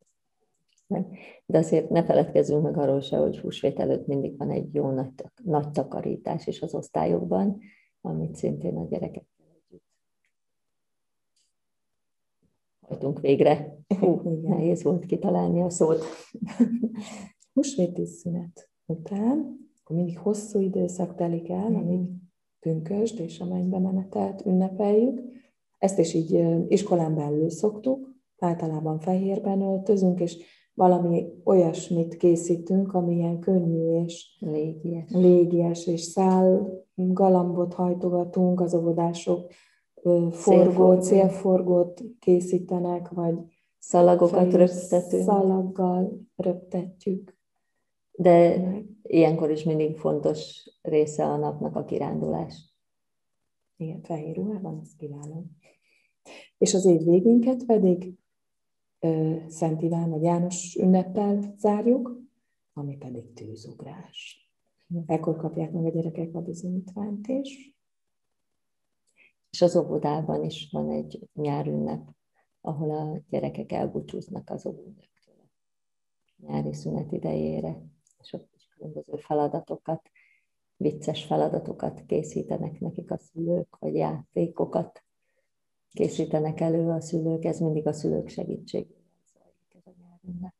De 1.46 1.58
azért 1.58 1.90
ne 1.90 2.04
feledkezzünk 2.04 2.62
meg 2.62 2.76
arról 2.76 3.00
se, 3.00 3.16
hogy 3.16 3.38
húsvét 3.38 3.78
előtt 3.78 4.06
mindig 4.06 4.38
van 4.38 4.50
egy 4.50 4.74
jó 4.74 4.90
nagy, 4.90 5.12
nagy 5.42 5.70
takarítás 5.70 6.46
is 6.46 6.62
az 6.62 6.74
osztályokban, 6.74 7.58
amit 8.00 8.34
szintén 8.34 8.76
a 8.76 8.84
gyerekek 8.84 9.31
hajtunk 12.88 13.20
végre. 13.20 13.78
Hú, 14.00 14.20
nehéz 14.42 14.82
volt 14.82 15.06
kitalálni 15.06 15.62
a 15.62 15.70
szót. 15.70 16.04
Húsvéti 17.54 18.06
szünet 18.06 18.70
után, 18.86 19.58
akkor 19.82 19.96
mindig 19.96 20.18
hosszú 20.18 20.60
időszak 20.60 21.14
telik 21.14 21.48
el, 21.48 21.74
amíg 21.74 22.00
pünkösd 22.60 23.20
és 23.20 23.40
a 23.40 23.44
mennybe 23.44 23.78
menetelt 23.78 24.46
ünnepeljük. 24.46 25.20
Ezt 25.78 25.98
is 25.98 26.14
így 26.14 26.44
iskolán 26.68 27.14
belül 27.14 27.50
szoktuk, 27.50 28.10
általában 28.38 28.98
fehérben 28.98 29.60
öltözünk, 29.60 30.20
és 30.20 30.36
valami 30.74 31.26
olyasmit 31.44 32.16
készítünk, 32.16 32.94
ami 32.94 33.14
ilyen 33.14 33.38
könnyű 33.38 34.04
és 34.04 34.36
légies, 34.40 35.10
légies 35.10 35.86
és 35.86 36.00
szál 36.00 36.68
galambot 36.94 37.74
hajtogatunk 37.74 38.60
az 38.60 38.74
óvodások 38.74 39.50
forgót, 40.30 41.02
célforgót 41.02 42.02
készítenek, 42.18 43.08
vagy 43.08 43.34
szalagokat 43.78 44.52
röptetünk. 44.52 45.22
Szalaggal 45.22 46.20
röptetjük. 46.36 47.38
De 48.12 48.62
ilyenkor 49.02 49.50
is 49.50 49.64
mindig 49.64 49.96
fontos 49.96 50.70
része 50.82 51.24
a 51.24 51.36
napnak 51.36 51.76
a 51.76 51.84
kirándulás. 51.84 52.76
Igen, 53.76 54.02
fehér 54.02 54.36
ruhában, 54.36 54.78
az 54.78 54.94
kiváló. 54.96 55.46
És 56.58 56.74
az 56.74 56.84
év 56.84 57.04
végénket 57.04 57.64
pedig 57.64 58.14
ö, 59.00 59.36
Szent 59.48 59.82
Iván 59.82 60.10
vagy 60.10 60.22
János 60.22 60.76
ünneptel 60.80 61.54
zárjuk, 61.58 62.20
ami 62.72 62.96
pedig 62.96 63.32
tűzugrás. 63.32 64.50
Ekkor 65.06 65.36
kapják 65.36 65.72
meg 65.72 65.84
a 65.84 65.90
gyerekek 65.90 66.34
a 66.34 66.40
bizonyítványt 66.40 67.26
is. 67.26 67.76
És 69.52 69.62
az 69.62 69.76
óvodában 69.76 70.44
is 70.44 70.68
van 70.70 70.90
egy 70.90 71.28
nyárünnep, 71.34 72.08
ahol 72.60 72.90
a 72.90 73.20
gyerekek 73.28 73.72
elbúcsúznak 73.72 74.50
az 74.50 74.66
óvodától 74.66 75.50
nyári 76.36 76.74
szünet 76.74 77.12
idejére, 77.12 77.82
és 78.18 78.32
ott 78.32 78.54
is 78.54 78.68
különböző 78.76 79.16
feladatokat, 79.16 80.10
vicces 80.76 81.24
feladatokat 81.24 82.02
készítenek 82.06 82.80
nekik 82.80 83.10
a 83.10 83.18
szülők, 83.18 83.76
vagy 83.78 83.94
játékokat 83.94 85.04
készítenek 85.90 86.60
elő 86.60 86.88
a 86.88 87.00
szülők, 87.00 87.44
ez 87.44 87.58
mindig 87.58 87.86
a 87.86 87.92
szülők 87.92 88.28
segítségével 88.28 89.22
zajlik 89.32 89.74
ez 89.74 89.92
a 89.92 89.94
nyárünnep. 90.00 90.54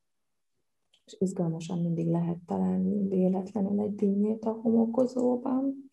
És 1.05 1.17
izgalmasan 1.19 1.79
mindig 1.79 2.07
lehet 2.07 2.39
találni 2.47 3.09
véletlenül 3.09 3.81
egy 3.81 3.95
dínyét 3.95 4.45
a 4.45 4.53
homokozóban. 4.53 5.91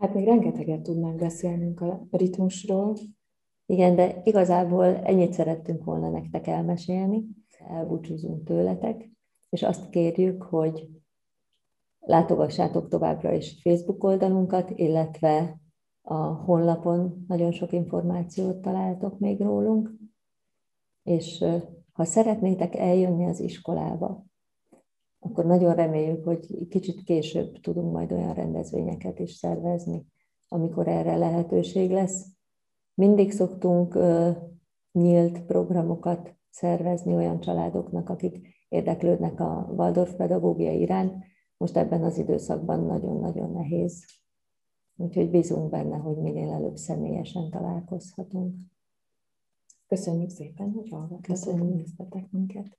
Hát 0.00 0.14
még 0.14 0.24
rengeteget 0.24 0.82
tudnánk 0.82 1.18
beszélnünk 1.18 1.80
a 1.80 2.06
ritmusról. 2.10 2.96
Igen, 3.66 3.96
de 3.96 4.20
igazából 4.24 4.84
ennyit 4.84 5.32
szerettünk 5.32 5.84
volna 5.84 6.10
nektek 6.10 6.46
elmesélni, 6.46 7.24
elbúcsúzunk 7.68 8.44
tőletek, 8.44 9.10
és 9.50 9.62
azt 9.62 9.90
kérjük, 9.90 10.42
hogy 10.42 10.88
látogassátok 11.98 12.88
továbbra 12.88 13.32
is 13.32 13.60
Facebook 13.62 14.04
oldalunkat, 14.04 14.70
illetve 14.70 15.60
a 16.02 16.16
honlapon 16.16 17.24
nagyon 17.28 17.52
sok 17.52 17.72
információt 17.72 18.60
találtok 18.60 19.18
még 19.18 19.40
rólunk, 19.40 19.90
és 21.02 21.44
ha 21.92 22.04
szeretnétek 22.04 22.74
eljönni 22.74 23.24
az 23.24 23.40
iskolába, 23.40 24.24
akkor 25.20 25.44
nagyon 25.44 25.74
reméljük, 25.74 26.24
hogy 26.24 26.68
kicsit 26.68 27.02
később 27.02 27.60
tudunk 27.60 27.92
majd 27.92 28.12
olyan 28.12 28.34
rendezvényeket 28.34 29.18
is 29.18 29.32
szervezni, 29.32 30.06
amikor 30.48 30.88
erre 30.88 31.16
lehetőség 31.16 31.90
lesz. 31.90 32.26
Mindig 32.94 33.32
szoktunk 33.32 33.98
nyílt 34.92 35.42
programokat 35.42 36.34
szervezni 36.50 37.14
olyan 37.14 37.40
családoknak, 37.40 38.08
akik 38.08 38.64
érdeklődnek 38.68 39.40
a 39.40 39.72
Waldorf 39.76 40.14
pedagógia 40.14 40.72
iránt. 40.72 41.24
Most 41.56 41.76
ebben 41.76 42.02
az 42.02 42.18
időszakban 42.18 42.84
nagyon-nagyon 42.84 43.52
nehéz. 43.52 44.04
Úgyhogy 44.96 45.30
bízunk 45.30 45.70
benne, 45.70 45.96
hogy 45.96 46.16
minél 46.16 46.50
előbb 46.50 46.76
személyesen 46.76 47.50
találkozhatunk. 47.50 48.54
Köszönjük 49.86 50.30
szépen, 50.30 50.72
hogy 50.72 50.88
hallgattatok, 50.88 51.74
néztetek 51.74 52.30
minket. 52.30 52.78